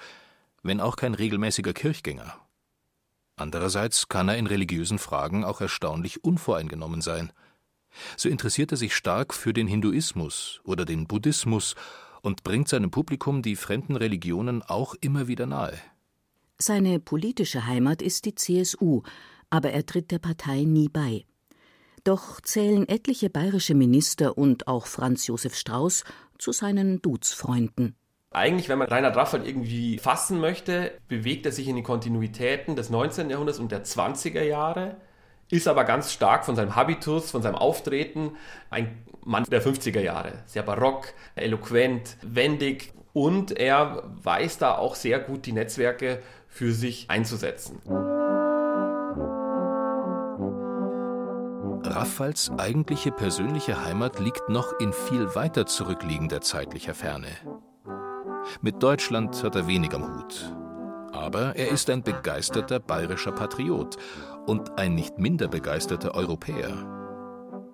wenn 0.62 0.80
auch 0.80 0.96
kein 0.96 1.14
regelmäßiger 1.14 1.72
Kirchgänger. 1.72 2.36
Andererseits 3.36 4.08
kann 4.08 4.28
er 4.28 4.36
in 4.36 4.46
religiösen 4.46 4.98
Fragen 4.98 5.44
auch 5.44 5.60
erstaunlich 5.60 6.22
unvoreingenommen 6.22 7.00
sein. 7.00 7.32
So 8.16 8.28
interessiert 8.28 8.70
er 8.72 8.76
sich 8.76 8.94
stark 8.94 9.34
für 9.34 9.52
den 9.52 9.66
Hinduismus 9.66 10.60
oder 10.64 10.84
den 10.84 11.06
Buddhismus 11.06 11.74
und 12.22 12.44
bringt 12.44 12.68
seinem 12.68 12.90
Publikum 12.90 13.42
die 13.42 13.56
fremden 13.56 13.96
Religionen 13.96 14.62
auch 14.62 14.94
immer 15.00 15.26
wieder 15.26 15.46
nahe. 15.46 15.78
Seine 16.58 17.00
politische 17.00 17.66
Heimat 17.66 18.02
ist 18.02 18.26
die 18.26 18.34
CSU, 18.34 19.02
aber 19.48 19.70
er 19.70 19.86
tritt 19.86 20.10
der 20.10 20.18
Partei 20.18 20.64
nie 20.64 20.90
bei. 20.90 21.24
Doch 22.04 22.40
zählen 22.40 22.88
etliche 22.88 23.28
bayerische 23.28 23.74
Minister 23.74 24.38
und 24.38 24.68
auch 24.68 24.86
Franz 24.86 25.26
Josef 25.26 25.54
Strauß 25.54 26.04
zu 26.38 26.52
seinen 26.52 27.02
Duzfreunden. 27.02 27.96
Eigentlich, 28.32 28.68
wenn 28.68 28.78
man 28.78 28.88
Reinhard 28.88 29.16
Raffald 29.16 29.46
irgendwie 29.46 29.98
fassen 29.98 30.40
möchte, 30.40 30.92
bewegt 31.08 31.46
er 31.46 31.52
sich 31.52 31.66
in 31.68 31.76
die 31.76 31.82
Kontinuitäten 31.82 32.76
des 32.76 32.88
19. 32.88 33.28
Jahrhunderts 33.28 33.58
und 33.58 33.72
der 33.72 33.84
20er 33.84 34.42
Jahre, 34.42 34.96
ist 35.50 35.66
aber 35.66 35.84
ganz 35.84 36.12
stark 36.12 36.44
von 36.44 36.54
seinem 36.54 36.76
Habitus, 36.76 37.30
von 37.32 37.42
seinem 37.42 37.56
Auftreten 37.56 38.36
ein 38.70 39.02
Mann 39.24 39.44
der 39.44 39.62
50er 39.62 40.00
Jahre. 40.00 40.32
Sehr 40.46 40.62
barock, 40.62 41.12
eloquent, 41.34 42.16
wendig 42.22 42.92
und 43.12 43.50
er 43.58 44.04
weiß 44.22 44.58
da 44.58 44.78
auch 44.78 44.94
sehr 44.94 45.18
gut 45.18 45.46
die 45.46 45.52
Netzwerke 45.52 46.22
für 46.46 46.72
sich 46.72 47.10
einzusetzen. 47.10 47.80
Raffals 51.90 52.52
eigentliche 52.56 53.10
persönliche 53.10 53.84
Heimat 53.84 54.20
liegt 54.20 54.48
noch 54.48 54.78
in 54.78 54.92
viel 54.92 55.34
weiter 55.34 55.66
zurückliegender 55.66 56.40
zeitlicher 56.40 56.94
Ferne. 56.94 57.28
Mit 58.62 58.80
Deutschland 58.80 59.42
hat 59.42 59.56
er 59.56 59.66
wenig 59.66 59.92
am 59.92 60.04
Hut. 60.04 60.54
Aber 61.12 61.56
er 61.56 61.68
ist 61.70 61.90
ein 61.90 62.04
begeisterter 62.04 62.78
bayerischer 62.78 63.32
Patriot 63.32 63.96
und 64.46 64.78
ein 64.78 64.94
nicht 64.94 65.18
minder 65.18 65.48
begeisterter 65.48 66.14
Europäer. 66.14 66.76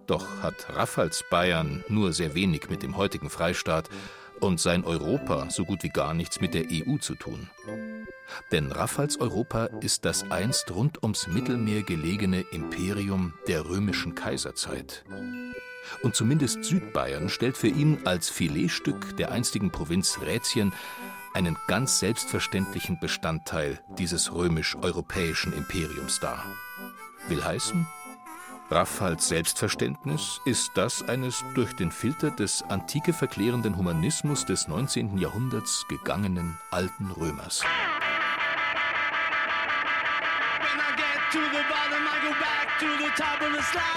Doch 0.07 0.27
hat 0.43 0.67
Raffals 0.71 1.23
Bayern 1.31 1.85
nur 1.89 2.15
sehr 2.15 2.35
wenig 2.35 2.71
mit 2.71 2.83
dem 2.83 2.97
heutigen 2.97 3.29
Freistaat 3.29 3.91
und 4.41 4.61
sein 4.61 4.85
Europa 4.85 5.51
so 5.51 5.67
gut 5.67 5.83
wie 5.83 5.91
gar 5.91 6.15
nichts 6.15 6.41
mit 6.41 6.55
der 6.55 6.65
EU 6.71 6.97
zu 6.99 7.17
tun. 7.17 7.51
Denn 8.53 8.73
Raffals 8.73 9.21
Europa 9.21 9.67
ist 9.81 10.05
das 10.05 10.31
einst 10.31 10.71
rund 10.71 11.03
ums 11.03 11.27
Mittelmeer 11.27 11.83
gelegene 11.83 12.41
Imperium 12.41 13.35
der 13.49 13.65
römischen 13.69 14.15
Kaiserzeit. 14.15 15.05
Und 16.03 16.15
zumindest 16.15 16.65
Südbayern 16.65 17.29
stellt 17.29 17.57
für 17.57 17.69
ihn 17.69 17.99
als 18.05 18.29
Filetstück 18.29 19.17
der 19.17 19.33
einstigen 19.33 19.71
Provinz 19.71 20.19
Rätien 20.21 20.73
einen 21.35 21.57
ganz 21.67 21.99
selbstverständlichen 21.99 22.99
Bestandteil 22.99 23.81
dieses 23.99 24.33
römisch-europäischen 24.33 25.53
Imperiums 25.53 26.19
dar. 26.19 26.45
Will 27.29 27.45
heißen, 27.45 27.87
Raffals 28.71 29.29
Selbstverständnis 29.29 30.41
ist 30.45 30.73
das 30.75 31.09
eines 31.09 31.45
durch 31.55 31.73
den 31.75 31.93
Filter 31.93 32.33
des 32.33 32.65
antike 32.65 33.13
verklärenden 33.13 33.77
Humanismus 33.77 34.45
des 34.45 34.67
19. 34.67 35.19
Jahrhunderts 35.19 35.85
gegangenen 35.89 36.59
alten 36.73 37.11
Römers. 37.13 37.63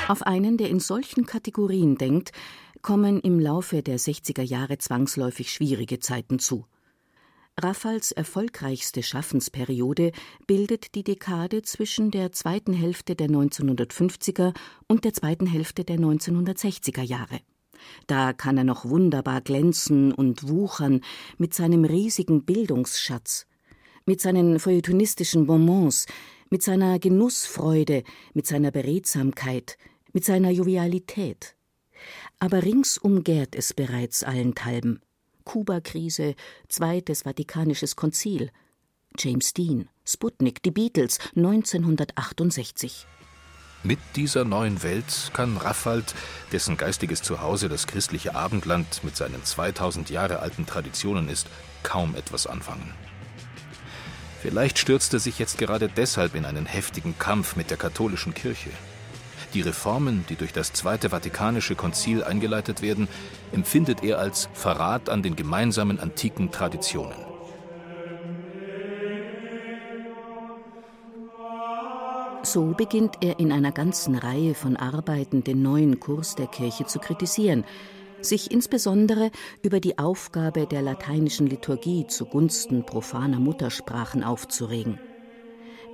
Auf 0.08 0.24
einen, 0.24 0.58
der 0.58 0.70
in 0.70 0.80
solchen 0.80 1.26
Kategorien 1.26 1.96
denkt, 1.96 2.32
kommen 2.82 3.20
im 3.20 3.40
Laufe 3.40 3.84
der 3.84 4.00
60er 4.00 4.42
Jahre 4.42 4.78
zwangsläufig 4.78 5.52
schwierige 5.52 6.00
Zeiten 6.00 6.40
zu. 6.40 6.66
Raffals 7.62 8.12
erfolgreichste 8.12 9.04
Schaffensperiode 9.04 10.14
bildet 10.48 10.96
die 10.96 11.04
Dekade 11.04 11.62
zwischen 11.62 12.10
der 12.10 12.32
zweiten 12.32 12.74
Hälfte 12.74 13.16
der 13.16 13.28
1950er 13.28 14.56
und 14.88 15.04
der 15.04 15.14
zweiten 15.14 15.46
Hälfte 15.46 15.84
der 15.84 15.98
1960er 15.98 17.02
Jahre. 17.04 17.42
Da 18.08 18.34
kann 18.34 18.58
er 18.58 18.64
noch 18.64 18.86
wunderbar 18.86 19.42
glänzen 19.42 20.14
und 20.14 20.48
wuchern 20.48 21.02
mit 21.38 21.54
seinem 21.54 21.84
riesigen 21.86 22.46
Bildungsschatz, 22.46 23.46
mit 24.06 24.22
seinen 24.22 24.60
feuilletonistischen 24.60 25.46
Bonbons, 25.46 26.06
mit 26.50 26.64
seiner 26.64 27.00
Genussfreude, 27.00 28.04
mit 28.34 28.48
seiner 28.48 28.72
Beredsamkeit, 28.72 29.78
mit 30.14 30.26
seiner 30.26 30.50
Jovialität. 30.50 31.56
Aber 32.40 32.64
ringsum 32.64 33.24
gärt 33.24 33.56
es 33.56 33.74
bereits 33.74 34.24
allenthalben. 34.24 35.02
Kuba-Krise, 35.44 36.36
Zweites 36.68 37.24
Vatikanisches 37.24 37.96
Konzil, 37.96 38.52
James 39.18 39.54
Dean, 39.54 39.90
Sputnik, 40.06 40.62
die 40.64 40.72
Beatles, 40.72 41.20
1968. 41.36 43.08
Mit 43.82 44.00
dieser 44.16 44.44
neuen 44.44 44.84
Welt 44.84 45.32
kann 45.34 45.56
Raffald, 45.58 46.14
dessen 46.52 46.76
geistiges 46.76 47.22
Zuhause 47.22 47.70
das 47.70 47.88
christliche 47.88 48.36
Abendland 48.36 49.04
mit 49.04 49.16
seinen 49.16 49.44
2000 49.44 50.10
Jahre 50.10 50.40
alten 50.40 50.66
Traditionen 50.66 51.30
ist, 51.30 51.48
kaum 51.82 52.14
etwas 52.16 52.46
anfangen. 52.46 52.94
Vielleicht 54.42 54.80
stürzt 54.80 55.14
er 55.14 55.20
sich 55.20 55.38
jetzt 55.38 55.58
gerade 55.58 55.90
deshalb 55.90 56.34
in 56.34 56.46
einen 56.46 56.66
heftigen 56.66 57.18
Kampf 57.20 57.58
mit 57.58 57.70
der 57.70 57.78
katholischen 57.78 58.34
Kirche. 58.34 58.70
Die 59.54 59.62
Reformen, 59.62 60.26
die 60.30 60.36
durch 60.36 60.54
das 60.54 60.72
Zweite 60.72 61.10
Vatikanische 61.10 61.76
Konzil 61.76 62.24
eingeleitet 62.24 62.82
werden, 62.82 63.08
empfindet 63.52 64.04
er 64.04 64.20
als 64.20 64.48
Verrat 64.54 65.10
an 65.10 65.24
den 65.24 65.36
gemeinsamen 65.36 66.00
antiken 66.00 66.52
Traditionen. 66.52 67.18
So 72.44 72.74
beginnt 72.78 73.18
er 73.22 73.40
in 73.40 73.52
einer 73.52 73.72
ganzen 73.72 74.16
Reihe 74.16 74.56
von 74.56 74.78
Arbeiten 74.78 75.44
den 75.44 75.62
neuen 75.62 76.00
Kurs 76.00 76.36
der 76.36 76.48
Kirche 76.48 76.86
zu 76.86 77.00
kritisieren, 77.00 77.66
sich 78.22 78.52
insbesondere 78.52 79.32
über 79.62 79.80
die 79.80 79.98
Aufgabe 79.98 80.68
der 80.68 80.82
lateinischen 80.82 81.48
Liturgie 81.48 82.08
zugunsten 82.08 82.86
profaner 82.86 83.40
Muttersprachen 83.40 84.24
aufzuregen. 84.24 85.00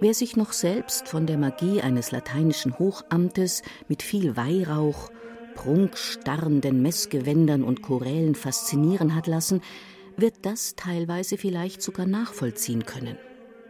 Wer 0.02 0.14
sich 0.14 0.36
noch 0.36 0.52
selbst 0.52 1.08
von 1.08 1.26
der 1.26 1.38
Magie 1.38 1.82
eines 1.82 2.12
lateinischen 2.12 2.78
Hochamtes 2.78 3.62
mit 3.88 4.04
viel 4.04 4.36
Weihrauch, 4.36 5.10
prunkstarrenden 5.56 6.82
Messgewändern 6.82 7.64
und 7.64 7.82
Chorälen 7.82 8.36
faszinieren 8.36 9.16
hat 9.16 9.28
lassen, 9.28 9.62
wird 10.18 10.46
das 10.46 10.76
teilweise 10.76 11.38
vielleicht 11.38 11.82
sogar 11.82 12.06
nachvollziehen 12.06 12.86
können. 12.86 13.18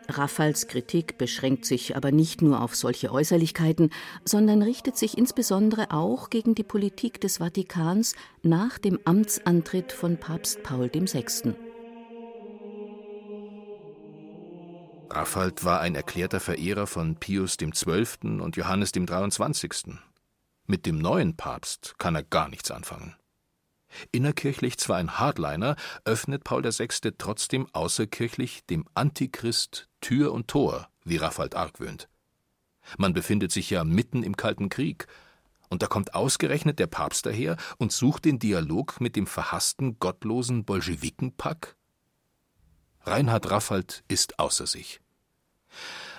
Raffals 0.08 0.68
Kritik 0.68 1.18
beschränkt 1.18 1.66
sich 1.66 1.96
aber 1.96 2.12
nicht 2.12 2.42
nur 2.42 2.62
auf 2.62 2.76
solche 2.76 3.12
Äußerlichkeiten, 3.12 3.90
sondern 4.24 4.62
richtet 4.62 4.98
sich 4.98 5.18
insbesondere 5.18 5.92
auch 5.92 6.30
gegen 6.30 6.56
die 6.56 6.64
Politik 6.64 7.20
des 7.22 7.38
Vatikans 7.38 8.16
nach 8.44 8.78
dem 8.78 9.00
Amtsantritt 9.06 9.92
von 9.92 10.18
Papst 10.18 10.64
Paul 10.64 10.92
VI. 10.94 11.56
Raffald 15.10 15.64
war 15.64 15.82
ein 15.82 15.96
erklärter 15.96 16.40
Verehrer 16.40 16.88
von 16.88 17.16
Pius 17.16 17.58
XII. 17.58 18.42
und 18.42 18.58
Johannes 18.58 18.92
dem 18.92 19.06
23. 19.06 19.98
Mit 20.68 20.86
dem 20.86 20.98
neuen 20.98 21.38
Papst 21.38 21.96
kann 21.98 22.16
er 22.16 22.24
gar 22.24 22.50
nichts 22.50 22.72
anfangen. 22.72 23.16
Innerkirchlich 24.12 24.78
zwar 24.78 24.98
ein 24.98 25.20
Hardliner, 25.20 25.76
öffnet 26.04 26.44
Paul 26.44 26.64
VI. 26.64 26.88
trotzdem 27.18 27.68
außerkirchlich 27.74 28.66
dem 28.66 28.86
Antichrist 28.94 29.90
Tür 30.02 30.34
und 30.34 30.48
Tor, 30.48 30.90
wie 31.04 31.18
Raffald 31.18 31.56
argwöhnt. 31.56 32.08
Man 32.98 33.14
befindet 33.14 33.52
sich 33.52 33.70
ja 33.70 33.84
mitten 33.84 34.24
im 34.24 34.38
Kalten 34.38 34.70
Krieg, 34.70 35.08
und 35.70 35.82
da 35.82 35.88
kommt 35.88 36.14
ausgerechnet 36.14 36.80
der 36.80 36.88
Papst 36.88 37.26
daher 37.26 37.58
und 37.78 37.92
sucht 37.92 38.26
den 38.26 38.40
Dialog 38.40 39.02
mit 39.02 39.16
dem 39.16 39.28
verhassten, 39.28 39.98
gottlosen 40.00 40.64
Bolschewikenpack? 40.64 41.76
Reinhard 43.02 43.50
Raffald 43.50 44.04
ist 44.08 44.40
außer 44.40 44.68
sich. 44.68 45.02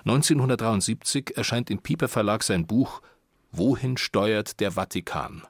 1973 0.01 1.37
erscheint 1.37 1.71
im 1.71 1.81
Pieper 1.81 2.09
Verlag 2.09 2.43
sein 2.43 2.67
Buch 2.67 3.03
Wohin 3.51 3.97
steuert 3.97 4.61
der 4.61 4.73
Vatikan? 4.73 5.47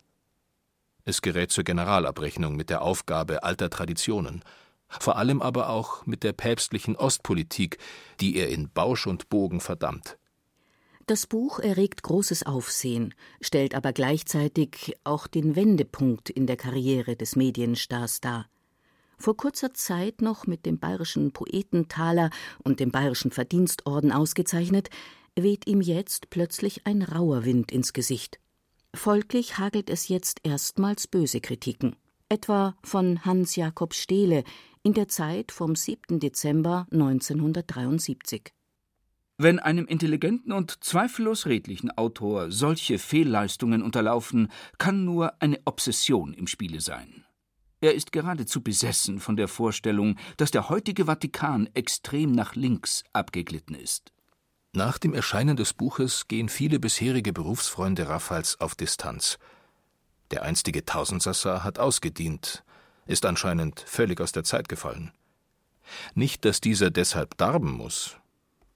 Es 1.09 1.23
gerät 1.23 1.53
zur 1.53 1.63
Generalabrechnung 1.63 2.57
mit 2.57 2.69
der 2.69 2.83
Aufgabe 2.83 3.45
alter 3.45 3.71
Traditionen, 3.71 4.43
vor 4.89 5.17
allem 5.17 5.41
aber 5.41 5.69
auch 5.71 6.05
mit 6.05 6.25
der 6.25 6.33
päpstlichen 6.33 6.97
Ostpolitik, 6.97 7.79
die 8.21 8.37
er 8.37 8.49
in 8.49 8.69
Bausch 8.69 9.07
und 9.07 9.29
Bogen 9.29 9.61
verdammt. 9.61 10.19
Das 11.07 11.29
Buch 11.29 11.61
erregt 11.61 12.03
großes 12.03 12.45
Aufsehen, 12.45 13.15
stellt 13.41 13.77
aber 13.77 13.93
gleichzeitig 13.93 14.97
auch 15.05 15.29
den 15.29 15.55
Wendepunkt 15.55 16.29
in 16.29 16.49
der 16.49 16.57
Karriere 16.57 17.15
des 17.15 17.37
Medienstars 17.37 18.21
dar. 18.21 18.47
Vor 19.17 19.37
kurzer 19.37 19.73
Zeit 19.75 20.21
noch 20.23 20.49
mit 20.49 20.67
dem 20.67 20.81
Bayerischen 20.81 21.31
Poetentaler 21.31 22.31
und 22.65 22.81
dem 22.81 22.91
Bayerischen 22.91 23.31
Verdienstorden 23.31 24.11
ausgezeichnet, 24.11 24.91
weht 25.37 25.69
ihm 25.69 25.81
jetzt 25.81 26.31
plötzlich 26.31 26.85
ein 26.85 27.03
rauer 27.03 27.45
Wind 27.45 27.71
ins 27.71 27.93
Gesicht. 27.93 28.41
Folglich 28.95 29.59
hagelt 29.59 29.91
es 29.91 30.09
jetzt 30.09 30.41
erstmals 30.43 31.07
böse 31.07 31.41
Kritiken, 31.41 31.97
etwa 32.29 32.77
von 32.83 33.25
Hans 33.25 33.57
Jakob 33.57 33.95
Stehle 33.95 34.45
in 34.83 34.95
der 34.95 35.09
Zeit 35.09 35.53
vom 35.53 35.75
7. 35.75 36.21
Dezember 36.21 36.87
1973. 36.91 38.53
Wenn 39.39 39.59
einem 39.59 39.87
intelligenten 39.87 40.53
und 40.53 40.83
zweifellos 40.83 41.45
redlichen 41.45 41.91
Autor 41.91 42.51
solche 42.51 42.99
Fehlleistungen 42.99 43.83
unterlaufen, 43.83 44.51
kann 44.79 45.05
nur 45.05 45.43
eine 45.43 45.61
Obsession 45.67 46.33
im 46.33 46.47
Spiele 46.47 46.81
sein. 46.81 47.27
Er 47.83 47.95
ist 47.95 48.13
geradezu 48.13 48.63
besessen 48.63 49.21
von 49.21 49.37
der 49.37 49.49
Vorstellung, 49.49 50.17
dass 50.39 50.51
der 50.51 50.71
heutige 50.71 51.05
Vatikan 51.05 51.69
extrem 51.75 52.33
nach 52.33 52.55
links 52.55 53.05
abgeglitten 53.13 53.75
ist. 53.75 54.13
Nach 54.77 54.99
dem 54.99 55.15
Erscheinen 55.15 55.57
des 55.57 55.73
Buches 55.73 56.29
gehen 56.29 56.51
viele 56.51 56.79
bisherige 56.79 57.33
Berufsfreunde 57.33 58.11
Raffals 58.11 58.61
auf 58.61 58.75
Distanz. 58.75 59.39
Der 60.31 60.43
einstige 60.43 60.85
Tausendsassar 60.85 61.65
hat 61.65 61.79
ausgedient, 61.79 62.63
ist 63.07 63.25
anscheinend 63.25 63.81
völlig 63.81 64.21
aus 64.21 64.33
der 64.33 64.45
Zeit 64.45 64.69
gefallen. 64.69 65.13
Nicht, 66.15 66.45
dass 66.45 66.61
dieser 66.61 66.91
deshalb 66.91 67.39
darben 67.39 67.71
muss. 67.71 68.19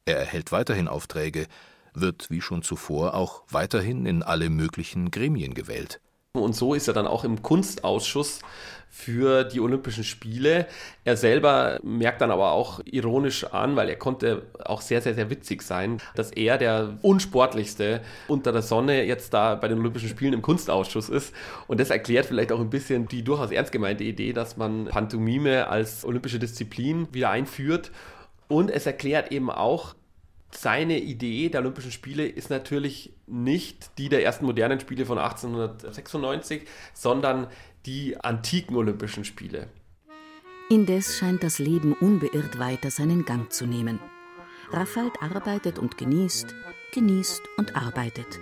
Er 0.07 0.17
erhält 0.17 0.53
weiterhin 0.53 0.89
Aufträge, 0.89 1.47
wird 1.93 2.31
wie 2.31 2.41
schon 2.41 2.63
zuvor 2.63 3.13
auch 3.13 3.43
weiterhin 3.51 4.07
in 4.07 4.23
alle 4.23 4.49
möglichen 4.49 5.11
Gremien 5.11 5.53
gewählt. 5.53 6.01
Und 6.33 6.55
so 6.55 6.75
ist 6.75 6.87
er 6.87 6.95
dann 6.95 7.09
auch 7.09 7.25
im 7.25 7.43
Kunstausschuss 7.43 8.39
für 8.89 9.43
die 9.43 9.59
Olympischen 9.59 10.05
Spiele. 10.05 10.69
Er 11.05 11.17
selber 11.17 11.81
merkt 11.83 12.21
dann 12.21 12.31
aber 12.31 12.53
auch 12.53 12.81
ironisch 12.85 13.45
an, 13.45 13.75
weil 13.75 13.89
er 13.89 13.97
konnte 13.97 14.43
auch 14.65 14.81
sehr, 14.81 15.03
sehr, 15.03 15.15
sehr 15.15 15.29
witzig 15.29 15.63
sein, 15.63 16.01
dass 16.15 16.31
er 16.31 16.57
der 16.57 16.99
unsportlichste 17.03 18.01
unter 18.29 18.53
der 18.53 18.63
Sonne 18.63 19.05
jetzt 19.07 19.35
da 19.35 19.57
bei 19.57 19.67
den 19.67 19.81
Olympischen 19.81 20.09
Spielen 20.09 20.33
im 20.33 20.43
Kunstausschuss 20.43 21.09
ist. 21.09 21.35
Und 21.67 21.81
das 21.81 21.91
erklärt 21.91 22.27
vielleicht 22.27 22.53
auch 22.53 22.61
ein 22.61 22.71
bisschen 22.71 23.09
die 23.09 23.25
durchaus 23.25 23.51
ernst 23.51 23.73
gemeinte 23.73 24.05
Idee, 24.05 24.33
dass 24.33 24.57
man 24.57 24.85
Pantomime 24.85 25.67
als 25.67 26.05
olympische 26.05 26.39
Disziplin 26.39 27.09
wieder 27.13 27.31
einführt. 27.31 27.91
Und 28.47 28.71
es 28.71 28.87
erklärt 28.87 29.33
eben 29.33 29.51
auch, 29.51 29.97
seine 30.53 30.99
Idee 30.99 31.49
der 31.49 31.61
Olympischen 31.61 31.93
Spiele 31.93 32.27
ist 32.27 32.51
natürlich 32.51 33.13
nicht 33.27 33.99
die 33.99 34.09
der 34.09 34.25
ersten 34.25 34.47
modernen 34.47 34.81
Spiele 34.81 35.07
von 35.07 35.19
1896, 35.19 36.67
sondern 36.93 37.47
die 37.87 38.19
antiken 38.19 38.77
Olympischen 38.77 39.25
Spiele. 39.25 39.69
Indes 40.69 41.19
scheint 41.19 41.43
das 41.43 41.59
Leben 41.59 41.95
unbeirrt 41.95 42.59
weiter 42.59 42.91
seinen 42.91 43.25
Gang 43.25 43.53
zu 43.53 43.67
nehmen. 43.67 43.99
Raffald 44.71 45.13
arbeitet 45.21 45.79
und 45.79 45.99
genießt, 45.99 46.55
genießt 46.93 47.43
und 47.57 47.75
arbeitet. 47.75 48.39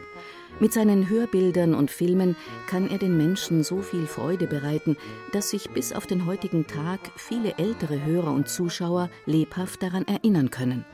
Mit 0.60 0.72
seinen 0.72 1.08
Hörbildern 1.08 1.74
und 1.74 1.90
Filmen 1.90 2.36
kann 2.68 2.90
er 2.90 2.98
den 2.98 3.16
Menschen 3.16 3.62
so 3.62 3.80
viel 3.80 4.06
Freude 4.06 4.46
bereiten, 4.46 4.96
dass 5.32 5.50
sich 5.50 5.70
bis 5.70 5.92
auf 5.92 6.06
den 6.06 6.26
heutigen 6.26 6.66
Tag 6.66 6.98
viele 7.16 7.56
ältere 7.58 8.04
Hörer 8.04 8.32
und 8.32 8.48
Zuschauer 8.48 9.08
lebhaft 9.26 9.82
daran 9.82 10.06
erinnern 10.06 10.50
können. 10.50 10.84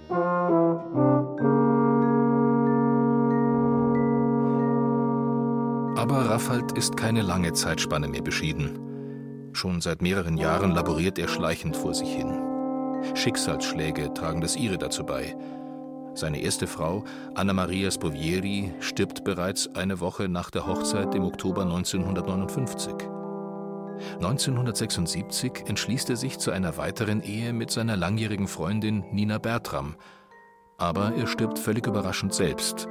Aber 5.96 6.28
Raffald 6.28 6.76
ist 6.76 6.98
keine 6.98 7.22
lange 7.22 7.54
Zeitspanne 7.54 8.08
mehr 8.08 8.20
beschieden. 8.20 8.78
Schon 9.54 9.80
seit 9.80 10.02
mehreren 10.02 10.36
Jahren 10.36 10.72
laboriert 10.72 11.18
er 11.18 11.28
schleichend 11.28 11.76
vor 11.76 11.94
sich 11.94 12.12
hin. 12.12 12.38
Schicksalsschläge 13.14 14.12
tragen 14.12 14.40
das 14.40 14.56
ihre 14.56 14.76
dazu 14.76 15.04
bei. 15.04 15.34
Seine 16.14 16.40
erste 16.40 16.68
Frau, 16.68 17.05
Anna 17.35 17.53
Maria 17.53 17.90
Spovieri, 17.90 18.72
stirbt 18.79 19.24
bereits 19.24 19.68
eine 19.74 19.98
Woche 19.98 20.29
nach 20.29 20.50
der 20.50 20.66
Hochzeit 20.66 21.14
im 21.14 21.24
Oktober 21.24 21.62
1959. 21.62 22.94
1976 24.14 25.64
entschließt 25.66 26.11
er 26.11 26.16
sich 26.16 26.38
zu 26.38 26.53
einer 26.53 26.77
weiteren 26.77 27.22
Ehe 27.22 27.53
mit 27.53 27.70
seiner 27.70 27.96
langjährigen 27.96 28.46
Freundin 28.46 29.05
Nina 29.11 29.38
Bertram. 29.38 29.96
Aber 30.79 31.14
er 31.14 31.27
stirbt 31.27 31.59
völlig 31.59 31.87
überraschend 31.87 32.33
selbst, 32.33 32.88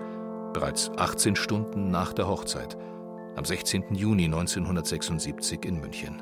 bereits 0.54 0.92
18 0.98 1.36
Stunden 1.36 1.92
nach 1.92 2.14
der 2.14 2.28
Hochzeit 2.28 2.78
am 3.36 3.46
16. 3.46 3.96
Juni 3.96 4.26
1976 4.26 5.66
in 5.66 5.80
München. 5.80 6.22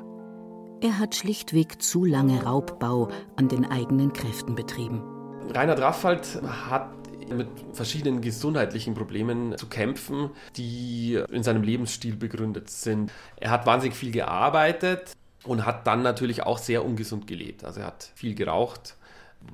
Er 0.80 0.98
hat 0.98 1.14
schlichtweg 1.14 1.82
zu 1.82 2.04
lange 2.04 2.42
Raubbau 2.42 3.08
an 3.36 3.48
den 3.48 3.64
eigenen 3.64 4.12
Kräften 4.12 4.54
betrieben. 4.54 5.02
Reinhard 5.50 5.80
Raffald 5.80 6.40
hat 6.70 6.90
mit 7.28 7.48
verschiedenen 7.72 8.20
gesundheitlichen 8.20 8.94
Problemen 8.94 9.56
zu 9.56 9.66
kämpfen, 9.66 10.30
die 10.56 11.20
in 11.30 11.42
seinem 11.42 11.62
Lebensstil 11.62 12.16
begründet 12.16 12.70
sind. 12.70 13.10
Er 13.36 13.50
hat 13.50 13.66
wahnsinnig 13.66 13.96
viel 13.96 14.12
gearbeitet 14.12 15.12
und 15.44 15.64
hat 15.64 15.86
dann 15.86 16.02
natürlich 16.02 16.42
auch 16.42 16.58
sehr 16.58 16.84
ungesund 16.84 17.26
gelebt. 17.26 17.64
Also 17.64 17.80
er 17.80 17.86
hat 17.86 18.10
viel 18.14 18.34
geraucht, 18.34 18.96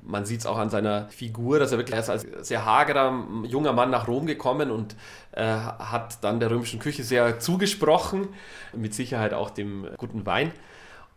man 0.03 0.25
sieht 0.25 0.41
es 0.41 0.45
auch 0.45 0.57
an 0.57 0.69
seiner 0.69 1.07
Figur, 1.09 1.59
dass 1.59 1.71
er 1.71 1.77
wirklich 1.77 1.95
erst 1.95 2.09
als 2.09 2.25
sehr 2.41 2.65
hagerer 2.65 3.25
junger 3.43 3.73
Mann 3.73 3.89
nach 3.89 4.07
Rom 4.07 4.25
gekommen 4.25 4.71
und 4.71 4.95
äh, 5.31 5.43
hat 5.43 6.23
dann 6.23 6.39
der 6.39 6.51
römischen 6.51 6.79
Küche 6.79 7.03
sehr 7.03 7.39
zugesprochen, 7.39 8.29
mit 8.73 8.93
Sicherheit 8.93 9.33
auch 9.33 9.49
dem 9.49 9.87
guten 9.97 10.25
Wein. 10.25 10.51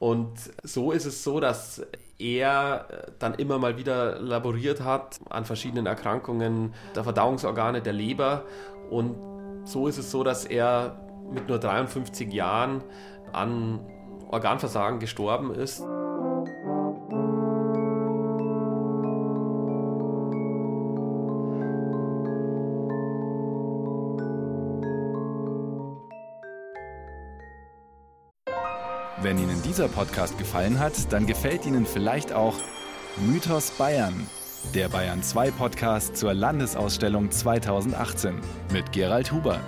Und 0.03 0.33
so 0.65 0.91
ist 0.91 1.05
es 1.05 1.23
so, 1.23 1.39
dass 1.39 1.81
er 2.19 2.87
dann 3.21 3.35
immer 3.35 3.61
mal 3.61 3.77
wieder 3.77 4.19
laboriert 4.19 4.81
hat 4.81 5.21
an 5.31 5.45
verschiedenen 5.45 5.87
Erkrankungen 5.87 6.75
der 6.97 7.05
Verdauungsorgane, 7.05 7.83
der 7.83 7.93
Leber. 7.93 8.43
Und 8.91 9.15
so 9.63 9.87
ist 9.87 9.99
es 9.99 10.11
so, 10.11 10.25
dass 10.25 10.45
er 10.45 11.01
mit 11.31 11.47
nur 11.47 11.61
53 11.61 12.33
Jahren 12.33 12.83
an 13.33 13.79
Organversagen 14.29 14.99
gestorben 14.99 15.55
ist. 15.55 15.85
Dieser 29.73 29.89
Podcast 29.89 30.37
gefallen 30.37 30.79
hat, 30.79 31.11
dann 31.15 31.27
gefällt 31.27 31.65
Ihnen 31.65 31.87
vielleicht 31.87 32.31
auch 32.31 32.57
Mythos 33.17 33.71
Bayern, 33.71 34.27
der 34.75 34.91
Bayern 34.91 35.23
2 35.23 35.51
Podcast 35.51 36.15
zur 36.15 36.35
Landesausstellung 36.35 37.31
2018 37.31 38.35
mit 38.71 38.93
Gerald 38.93 39.33
Huber. 39.33 39.61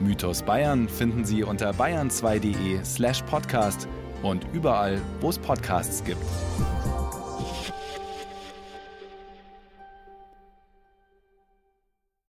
Mythos 0.00 0.42
Bayern 0.42 0.88
finden 0.88 1.24
Sie 1.24 1.44
unter 1.44 1.70
bayern2.de 1.70 2.84
slash 2.84 3.22
podcast 3.22 3.86
und 4.24 4.44
überall, 4.52 5.00
wo 5.20 5.28
es 5.28 5.38
Podcasts 5.38 6.02
gibt. 6.02 6.18